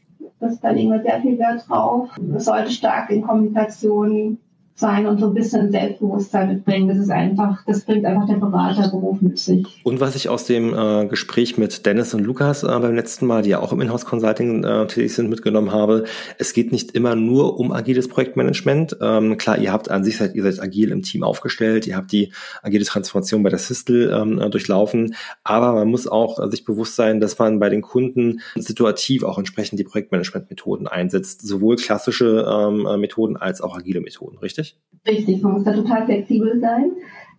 das, 0.42 0.60
da 0.60 0.70
legen 0.70 0.90
wir 0.90 1.02
sehr 1.02 1.20
viel 1.20 1.38
Wert 1.38 1.68
drauf. 1.68 2.10
Es 2.34 2.44
sollte 2.46 2.70
stark 2.70 3.10
in 3.10 3.22
Kommunikation 3.22 4.38
sein 4.74 5.06
und 5.06 5.20
so 5.20 5.26
ein 5.28 5.34
bisschen 5.34 5.70
Selbstbewusstsein 5.70 6.48
mitbringen. 6.48 6.88
Das 6.88 6.98
ist 6.98 7.10
einfach, 7.10 7.64
das 7.66 7.84
bringt 7.84 8.04
einfach 8.04 8.26
der 8.26 8.36
Beraterberuf 8.36 9.20
mit 9.20 9.38
sich. 9.38 9.80
Und 9.84 10.00
was 10.00 10.16
ich 10.16 10.28
aus 10.28 10.44
dem 10.44 10.74
äh, 10.74 11.06
Gespräch 11.06 11.58
mit 11.58 11.84
Dennis 11.86 12.14
und 12.14 12.24
Lukas 12.24 12.62
äh, 12.62 12.66
beim 12.66 12.94
letzten 12.94 13.26
Mal, 13.26 13.42
die 13.42 13.50
ja 13.50 13.60
auch 13.60 13.72
im 13.72 13.80
Inhouse 13.80 14.04
Consulting 14.04 14.64
äh, 14.64 14.86
tätig 14.86 15.14
sind, 15.14 15.28
mitgenommen 15.28 15.72
habe, 15.72 16.04
es 16.38 16.52
geht 16.52 16.72
nicht 16.72 16.92
immer 16.92 17.14
nur 17.14 17.58
um 17.60 17.72
agiles 17.72 18.08
Projektmanagement. 18.08 18.96
Ähm, 19.00 19.36
klar, 19.36 19.58
ihr 19.58 19.72
habt 19.72 19.90
an 19.90 20.04
sich 20.04 20.16
seid, 20.16 20.34
ihr 20.34 20.42
seid 20.42 20.60
agil 20.60 20.90
im 20.90 21.02
Team 21.02 21.22
aufgestellt, 21.22 21.86
ihr 21.86 21.96
habt 21.96 22.10
die 22.10 22.32
agile 22.62 22.84
Transformation 22.84 23.42
bei 23.42 23.50
der 23.50 23.58
Sistel 23.58 24.10
ähm, 24.12 24.40
äh, 24.40 24.50
durchlaufen, 24.50 25.14
aber 25.44 25.72
man 25.74 25.88
muss 25.88 26.06
auch 26.06 26.50
sich 26.50 26.64
bewusst 26.64 26.96
sein, 26.96 27.20
dass 27.20 27.38
man 27.38 27.60
bei 27.60 27.68
den 27.68 27.82
Kunden 27.82 28.40
situativ 28.56 29.22
auch 29.22 29.38
entsprechend 29.38 29.78
die 29.78 29.84
Projektmanagement-Methoden 29.84 30.88
einsetzt, 30.88 31.46
sowohl 31.46 31.76
klassische 31.76 32.46
ähm, 32.48 32.86
äh, 32.86 32.96
Methoden 32.96 33.36
als 33.36 33.60
auch 33.60 33.76
agile 33.76 34.00
Methoden, 34.00 34.38
richtig? 34.38 34.61
Richtig? 35.06 35.42
man 35.42 35.52
muss 35.52 35.64
da 35.64 35.72
total 35.72 36.04
flexibel 36.04 36.60
sein. 36.60 36.92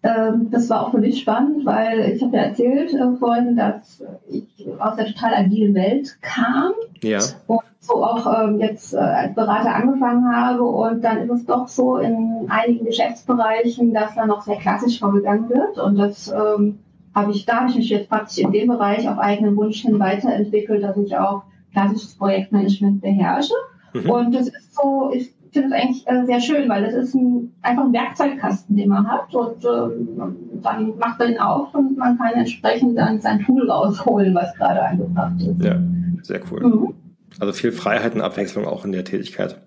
Ähm, 0.03 0.49
das 0.51 0.69
war 0.69 0.85
auch 0.85 0.91
für 0.91 0.97
mich 0.97 1.21
spannend, 1.21 1.65
weil 1.65 2.11
ich 2.13 2.21
habe 2.21 2.35
ja 2.35 2.43
erzählt 2.43 2.93
äh, 2.93 3.15
vorhin, 3.17 3.55
dass 3.55 4.03
ich 4.29 4.67
aus 4.79 4.97
der 4.97 5.05
total 5.05 5.33
agilen 5.33 5.73
Welt 5.73 6.17
kam 6.21 6.73
ja. 7.01 7.19
und 7.47 7.61
so 7.79 8.03
auch 8.03 8.43
ähm, 8.43 8.59
jetzt 8.59 8.93
äh, 8.93 8.97
als 8.97 9.33
Berater 9.33 9.73
angefangen 9.73 10.35
habe 10.35 10.63
und 10.63 11.03
dann 11.03 11.19
ist 11.19 11.31
es 11.31 11.45
doch 11.45 11.69
so 11.69 11.97
in 11.97 12.47
einigen 12.49 12.85
Geschäftsbereichen, 12.85 13.93
dass 13.93 14.15
da 14.15 14.25
noch 14.25 14.41
sehr 14.41 14.57
klassisch 14.57 14.99
vorgegangen 14.99 15.49
wird 15.49 15.79
und 15.79 15.97
das 15.97 16.27
ähm, 16.29 16.79
habe 17.15 17.31
ich, 17.31 17.45
da 17.45 17.61
habe 17.61 17.69
ich 17.69 17.75
mich 17.75 17.89
jetzt 17.89 18.09
praktisch 18.09 18.39
in 18.39 18.51
dem 18.51 18.67
Bereich 18.67 19.07
auf 19.07 19.19
eigenen 19.19 19.55
Wunsch 19.55 19.81
hin 19.81 19.99
weiterentwickelt, 19.99 20.83
dass 20.83 20.97
ich 20.97 21.15
auch 21.15 21.43
klassisches 21.71 22.15
Projektmanagement 22.17 23.01
beherrsche. 23.01 23.53
Mhm. 23.93 24.09
Und 24.09 24.35
das 24.35 24.47
ist 24.47 24.75
so, 24.75 25.11
ich 25.13 25.33
finde 25.53 25.69
es 25.69 25.73
eigentlich 25.73 26.07
äh, 26.07 26.25
sehr 26.25 26.39
schön, 26.39 26.69
weil 26.69 26.83
das 26.83 26.93
ist 26.93 27.15
ein, 27.15 27.53
einfach 27.61 27.85
ein 27.85 27.93
Werkzeugkasten, 27.93 28.75
den 28.75 28.89
man 28.89 29.07
hat 29.07 29.33
und 29.33 29.63
ähm, 29.63 30.29
dann 30.61 30.97
macht 30.97 31.19
man 31.19 31.31
ihn 31.31 31.39
auf 31.39 31.73
und 31.73 31.97
man 31.97 32.17
kann 32.17 32.33
entsprechend 32.33 32.97
dann 32.97 33.21
sein 33.21 33.39
Tool 33.39 33.69
rausholen, 33.69 34.33
was 34.35 34.53
gerade 34.55 34.81
eingebracht 34.81 35.33
ist. 35.39 35.63
Ja, 35.63 35.79
sehr 36.21 36.41
cool. 36.51 36.61
Mhm. 36.61 36.93
Also 37.39 37.53
viel 37.53 37.71
Freiheit 37.71 38.15
und 38.15 38.21
Abwechslung 38.21 38.65
auch 38.65 38.85
in 38.85 38.91
der 38.91 39.03
Tätigkeit. 39.03 39.61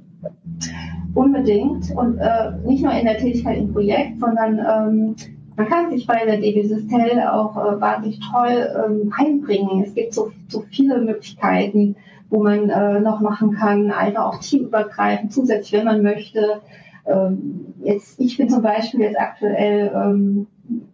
Unbedingt. 1.15 1.91
Und 1.97 2.19
äh, 2.19 2.53
nicht 2.65 2.83
nur 2.83 2.93
in 2.93 3.07
der 3.07 3.19
Tätigkeit 3.19 3.59
im 3.59 3.73
Projekt, 3.73 4.21
sondern 4.21 4.59
ähm, 4.59 5.17
man 5.57 5.69
kann 5.69 5.91
sich 5.91 6.07
bei 6.07 6.25
der 6.25 6.37
DB 6.37 6.63
Systel 6.65 7.21
auch 7.21 7.57
äh, 7.57 7.81
wahnsinnig 7.81 8.21
toll 8.21 8.69
ähm, 8.85 9.13
einbringen. 9.17 9.83
Es 9.83 9.95
gibt 9.95 10.13
so, 10.13 10.31
so 10.49 10.65
viele 10.71 11.01
Möglichkeiten, 11.01 11.97
wo 12.31 12.43
man 12.43 12.71
äh, 12.71 13.01
noch 13.01 13.21
machen 13.21 13.53
kann, 13.53 13.91
einfach 13.91 14.25
auch 14.25 14.41
teamübergreifend, 14.41 15.33
zusätzlich, 15.33 15.73
wenn 15.73 15.87
man 15.87 16.03
möchte. 16.03 16.61
Ähm, 17.07 17.75
jetzt, 17.83 18.19
ich 18.19 18.37
bin 18.37 18.49
zum 18.49 18.63
Beispiel 18.63 19.01
jetzt 19.01 19.19
aktuell 19.19 19.93
ähm, 19.95 20.47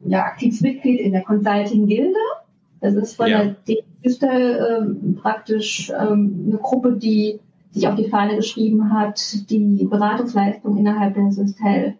ja, 0.04 0.24
aktives 0.24 0.60
Mitglied 0.60 1.00
in 1.00 1.12
der 1.12 1.22
Consulting-Gilde. 1.22 2.18
Das 2.80 2.94
ist 2.94 3.16
von 3.16 3.28
ja. 3.28 3.54
der 3.66 3.76
Systel 4.04 4.82
ähm, 4.82 5.14
praktisch 5.14 5.90
ähm, 5.90 6.46
eine 6.48 6.58
Gruppe, 6.58 6.92
die 6.92 7.40
sich 7.70 7.88
auf 7.88 7.94
die 7.94 8.08
Fahne 8.08 8.36
geschrieben 8.36 8.92
hat, 8.92 9.20
die 9.48 9.86
Beratungsleistung 9.88 10.76
innerhalb 10.76 11.14
der 11.14 11.30
Systel 11.30 11.94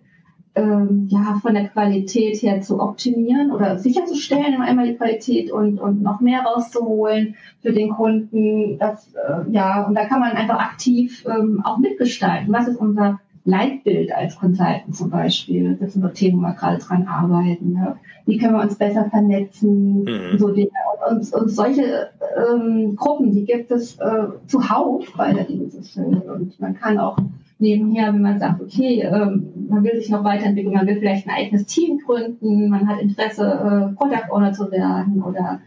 ähm, 0.54 1.06
ja, 1.08 1.38
von 1.40 1.54
der 1.54 1.68
Qualität 1.68 2.42
her 2.42 2.60
zu 2.60 2.80
optimieren 2.80 3.50
oder 3.52 3.78
sicherzustellen, 3.78 4.60
einmal 4.60 4.86
die 4.86 4.96
Qualität 4.96 5.50
und, 5.50 5.78
und 5.78 6.02
noch 6.02 6.20
mehr 6.20 6.42
rauszuholen 6.42 7.36
für 7.62 7.72
den 7.72 7.90
Kunden. 7.90 8.78
Das, 8.78 9.12
äh, 9.14 9.50
ja, 9.50 9.86
und 9.86 9.94
da 9.94 10.04
kann 10.04 10.20
man 10.20 10.32
einfach 10.32 10.58
aktiv 10.58 11.24
ähm, 11.26 11.62
auch 11.64 11.78
mitgestalten. 11.78 12.52
Was 12.52 12.68
ist 12.68 12.76
unser 12.76 13.20
Leitbild 13.44 14.12
als 14.12 14.36
Consultant 14.36 14.94
zum 14.94 15.10
Beispiel? 15.10 15.76
Das 15.80 15.94
sind 15.94 16.02
so 16.02 16.08
Themen, 16.08 16.38
wo 16.38 16.42
wir 16.42 16.54
gerade 16.54 16.78
dran 16.78 17.06
arbeiten. 17.06 17.74
Ja. 17.74 17.96
Wie 18.26 18.36
können 18.36 18.54
wir 18.54 18.62
uns 18.62 18.76
besser 18.76 19.08
vernetzen? 19.08 20.02
Mhm. 20.02 20.38
So 20.38 20.48
Dinge. 20.48 20.70
Und, 21.10 21.32
und 21.32 21.48
solche 21.48 22.10
ähm, 22.36 22.94
Gruppen, 22.94 23.32
die 23.32 23.44
gibt 23.44 23.70
es 23.70 23.98
äh, 23.98 24.26
zuhauf 24.46 25.06
bei 25.16 25.32
der 25.32 25.44
Dienstsysteme. 25.44 26.20
Und 26.20 26.60
man 26.60 26.74
kann 26.78 26.98
auch 26.98 27.16
nebenher, 27.58 28.12
wenn 28.12 28.22
man 28.22 28.38
sagt, 28.38 28.60
okay, 28.60 29.02
ähm, 29.02 29.51
man 29.72 29.85
will 29.85 29.96
sich 29.96 30.11
noch 30.11 30.24
weiterentwickeln, 30.24 30.74
man 30.74 30.87
will 30.87 30.98
vielleicht 30.98 31.26
ein 31.26 31.35
eigenes 31.35 31.66
Team 31.66 31.98
gründen, 32.04 32.68
man 32.68 32.88
hat 32.88 33.00
Interesse, 33.00 33.44
äh, 33.44 33.96
Product 33.96 34.30
Owner 34.30 34.52
zu 34.52 34.70
werden 34.70 35.22
oder 35.22 35.61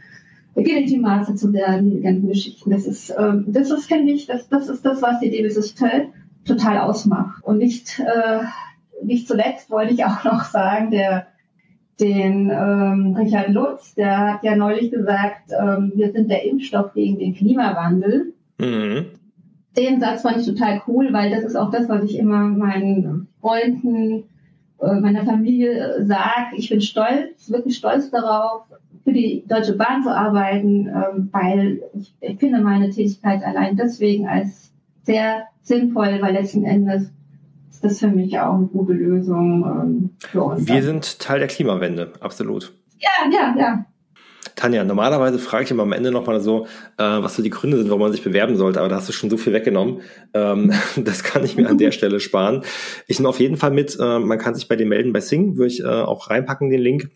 Agility 0.56 0.98
Master 0.98 1.36
zu 1.36 1.52
werden, 1.52 1.91
die 1.91 2.02
ganzen 2.02 2.28
Geschichten. 2.28 2.70
Das 2.70 2.86
ist, 2.86 3.13
ähm, 3.18 3.46
das 3.48 3.72
ist, 3.72 3.88
finde 3.88 4.13
ich, 4.13 4.28
das, 4.28 4.48
das 4.48 4.70
ist 4.70 4.86
das, 4.86 5.02
was 5.02 5.20
die 5.20 5.30
DB 5.30 5.50
Systel 5.50 6.10
total 6.46 6.78
ausmacht. 6.78 7.44
Und 7.44 7.58
nicht, 7.58 8.00
äh, 8.00 8.44
nicht 9.04 9.28
zuletzt 9.28 9.70
wollte 9.70 9.94
ich 9.94 10.06
auch 10.06 10.24
noch 10.24 10.44
sagen, 10.44 10.91
der 10.91 11.28
den 12.00 12.52
ähm, 12.52 13.15
Richard 13.18 13.50
Lutz, 13.50 13.96
der 13.96 14.34
hat 14.34 14.44
ja 14.44 14.56
neulich 14.56 14.91
gesagt, 14.91 15.52
ähm, 15.58 15.94
wir 15.96 16.12
sind 16.12 16.30
der 16.30 16.46
Impfstoff 16.46 16.94
gegen 16.94 17.20
den 17.20 17.34
Klimawandel. 17.34 18.34
Mhm 18.60 19.06
den 19.78 20.00
Satz 20.00 20.22
fand 20.22 20.38
ich 20.38 20.46
total 20.46 20.82
cool, 20.88 21.12
weil 21.12 21.30
das 21.30 21.44
ist 21.44 21.56
auch 21.56 21.70
das, 21.70 21.89
was 21.89 22.04
ich 22.04 22.18
immer 22.18 22.48
meinen 22.48 23.14
Freunden, 23.46 24.24
äh, 24.82 25.00
meiner 25.00 25.24
Familie 25.24 25.98
äh, 25.98 26.06
sage. 26.06 26.56
Ich 26.58 26.70
bin 26.70 26.82
stolz, 26.82 27.52
wirklich 27.52 27.78
stolz 27.78 28.10
darauf, 28.10 28.64
für 29.04 29.14
die 29.14 29.44
Deutsche 29.48 29.74
Bahn 29.74 30.02
zu 30.02 30.10
arbeiten, 30.10 30.88
ähm, 30.88 31.30
weil 31.32 31.84
ich, 31.94 32.40
finde 32.40 32.62
meine 32.62 32.90
Tätigkeit 32.90 33.44
allein 33.44 33.78
deswegen 33.78 34.28
als 34.28 34.72
sehr 35.04 35.44
sinnvoll, 35.62 36.18
weil 36.22 36.34
letzten 36.34 36.66
Endes 36.66 37.12
ist 37.70 37.84
das 37.84 38.00
für 38.00 38.08
mich 38.08 38.40
auch 38.40 38.56
eine 38.56 38.66
gute 38.66 38.94
Lösung 38.94 39.64
ähm, 39.64 40.10
für 40.18 40.44
uns. 40.44 40.68
Wir 40.68 40.82
sind 40.82 41.20
Teil 41.20 41.38
der 41.38 41.48
Klimawende, 41.48 42.14
absolut. 42.22 42.74
Ja, 42.98 43.30
ja, 43.32 43.56
ja. 43.60 43.86
Tanja, 44.56 44.84
normalerweise 44.84 45.38
frage 45.38 45.65
ich 45.65 45.72
immer 45.72 45.84
am 45.84 45.91
Ende 45.91 46.12
nochmal 46.12 46.39
so, 46.39 46.65
äh, 46.98 47.04
was 47.04 47.36
so 47.36 47.44
die 47.44 47.50
Gründe 47.50 47.78
sind, 47.78 47.89
warum 47.89 48.02
man 48.02 48.12
sich 48.12 48.24
bewerben 48.24 48.56
sollte, 48.56 48.80
aber 48.80 48.89
da 48.89 48.96
hast 48.96 49.10
du 49.10 49.13
schon 49.13 49.30
so 49.30 49.38
viel 49.38 49.54
weggenommen. 49.54 50.02
Ähm, 50.34 50.72
das 50.96 51.24
kann 51.24 51.44
ich 51.44 51.58
mir 51.58 51.70
an 51.70 51.78
der 51.78 51.91
Stelle 51.94 52.20
sparen. 52.20 52.63
Ich 53.08 53.20
nehme 53.20 53.30
auf 53.30 53.39
jeden 53.39 53.58
Fall 53.58 53.72
mit, 53.72 53.98
äh, 54.00 54.20
man 54.20 54.38
kann 54.39 54.56
sich 54.56 54.68
bei 54.68 54.76
dir 54.76 54.86
melden 54.86 55.13
bei 55.13 55.20
Sing, 55.20 55.58
würde 55.58 55.68
ich 55.68 55.82
äh, 55.82 55.88
auch 55.88 56.30
reinpacken, 56.30 56.70
den 56.70 56.82
Link. 56.82 57.10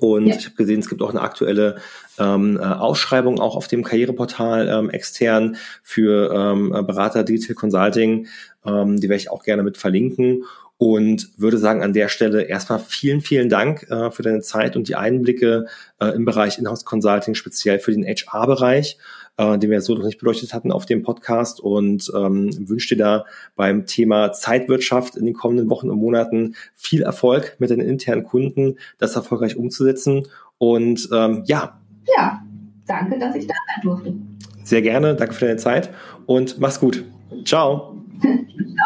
Und 0.00 0.26
ja. 0.26 0.34
ich 0.34 0.46
habe 0.46 0.56
gesehen, 0.56 0.80
es 0.80 0.88
gibt 0.88 1.00
auch 1.00 1.10
eine 1.10 1.20
aktuelle 1.20 1.76
ähm, 2.18 2.58
äh, 2.60 2.64
Ausschreibung 2.64 3.38
auch 3.38 3.56
auf 3.56 3.68
dem 3.68 3.84
Karriereportal 3.84 4.68
ähm, 4.68 4.90
extern 4.90 5.56
für 5.84 6.32
ähm, 6.34 6.70
Berater 6.70 7.22
Digital 7.22 7.54
Consulting. 7.54 8.26
Ähm, 8.66 8.96
die 9.00 9.08
werde 9.08 9.20
ich 9.20 9.30
auch 9.30 9.44
gerne 9.44 9.62
mit 9.62 9.76
verlinken 9.76 10.42
und 10.78 11.30
würde 11.38 11.58
sagen 11.58 11.82
an 11.82 11.92
der 11.92 12.08
Stelle 12.08 12.42
erstmal 12.42 12.78
vielen, 12.78 13.20
vielen 13.20 13.48
Dank 13.48 13.90
äh, 13.90 14.10
für 14.10 14.22
deine 14.22 14.40
Zeit 14.40 14.76
und 14.76 14.88
die 14.88 14.94
Einblicke 14.94 15.66
äh, 16.00 16.08
im 16.08 16.24
Bereich 16.24 16.58
Inhouse 16.58 16.84
Consulting, 16.84 17.34
speziell 17.34 17.78
für 17.78 17.92
den 17.92 18.04
HR-Bereich, 18.04 18.98
äh, 19.38 19.58
den 19.58 19.70
wir 19.70 19.80
so 19.80 19.94
noch 19.94 20.04
nicht 20.04 20.18
beleuchtet 20.18 20.52
hatten 20.52 20.70
auf 20.70 20.84
dem 20.84 21.02
Podcast 21.02 21.60
und 21.60 22.12
ähm, 22.14 22.68
wünsche 22.68 22.94
dir 22.94 23.02
da 23.02 23.24
beim 23.54 23.86
Thema 23.86 24.32
Zeitwirtschaft 24.32 25.16
in 25.16 25.24
den 25.24 25.34
kommenden 25.34 25.70
Wochen 25.70 25.88
und 25.88 25.98
Monaten 25.98 26.54
viel 26.74 27.02
Erfolg 27.02 27.56
mit 27.58 27.70
deinen 27.70 27.88
internen 27.88 28.24
Kunden, 28.24 28.76
das 28.98 29.16
erfolgreich 29.16 29.56
umzusetzen 29.56 30.26
und 30.58 31.08
ähm, 31.12 31.42
ja. 31.46 31.80
Ja, 32.16 32.42
danke, 32.86 33.18
dass 33.18 33.34
ich 33.34 33.46
da 33.46 33.54
sein 33.54 33.82
durfte. 33.82 34.14
Sehr 34.62 34.82
gerne, 34.82 35.14
danke 35.14 35.34
für 35.34 35.46
deine 35.46 35.56
Zeit 35.56 35.90
und 36.26 36.60
mach's 36.60 36.80
gut. 36.80 37.02
Ciao. 37.44 38.02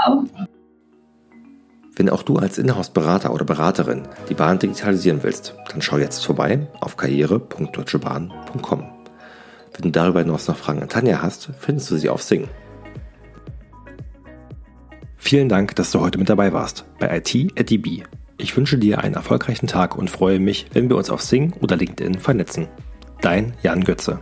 Ciao. 0.05 0.25
Wenn 2.01 2.09
auch 2.09 2.23
du 2.23 2.37
als 2.37 2.57
Inhouse-Berater 2.57 3.31
oder 3.31 3.45
Beraterin 3.45 4.09
die 4.31 4.35
Bahn 4.35 4.59
digitalisieren 4.59 5.23
willst, 5.23 5.55
dann 5.71 5.83
schau 5.83 5.99
jetzt 5.99 6.25
vorbei 6.25 6.67
auf 6.81 6.97
karriere.deutschebahn.com. 6.97 8.81
Wenn 9.75 9.83
du 9.83 9.91
darüber 9.91 10.21
hinaus 10.21 10.49
noch 10.49 10.57
Fragen 10.57 10.81
an 10.81 10.89
Tanja 10.89 11.21
hast, 11.21 11.51
findest 11.59 11.91
du 11.91 11.99
sie 11.99 12.09
auf 12.09 12.23
Sing. 12.23 12.49
Vielen 15.19 15.51
Dank, 15.51 15.77
dass 15.77 15.91
du 15.91 16.01
heute 16.01 16.17
mit 16.17 16.31
dabei 16.31 16.55
warst 16.55 16.87
bei 16.99 17.15
IT 17.19 17.53
at 17.61 17.69
DB. 17.69 18.05
Ich 18.39 18.57
wünsche 18.57 18.79
dir 18.79 19.01
einen 19.01 19.17
erfolgreichen 19.17 19.67
Tag 19.67 19.95
und 19.95 20.09
freue 20.09 20.41
mich, 20.41 20.69
wenn 20.73 20.89
wir 20.89 20.97
uns 20.97 21.11
auf 21.11 21.21
Sing 21.21 21.53
oder 21.61 21.77
LinkedIn 21.77 22.15
vernetzen. 22.15 22.69
Dein 23.21 23.53
Jan 23.63 23.85
Götze. 23.85 24.21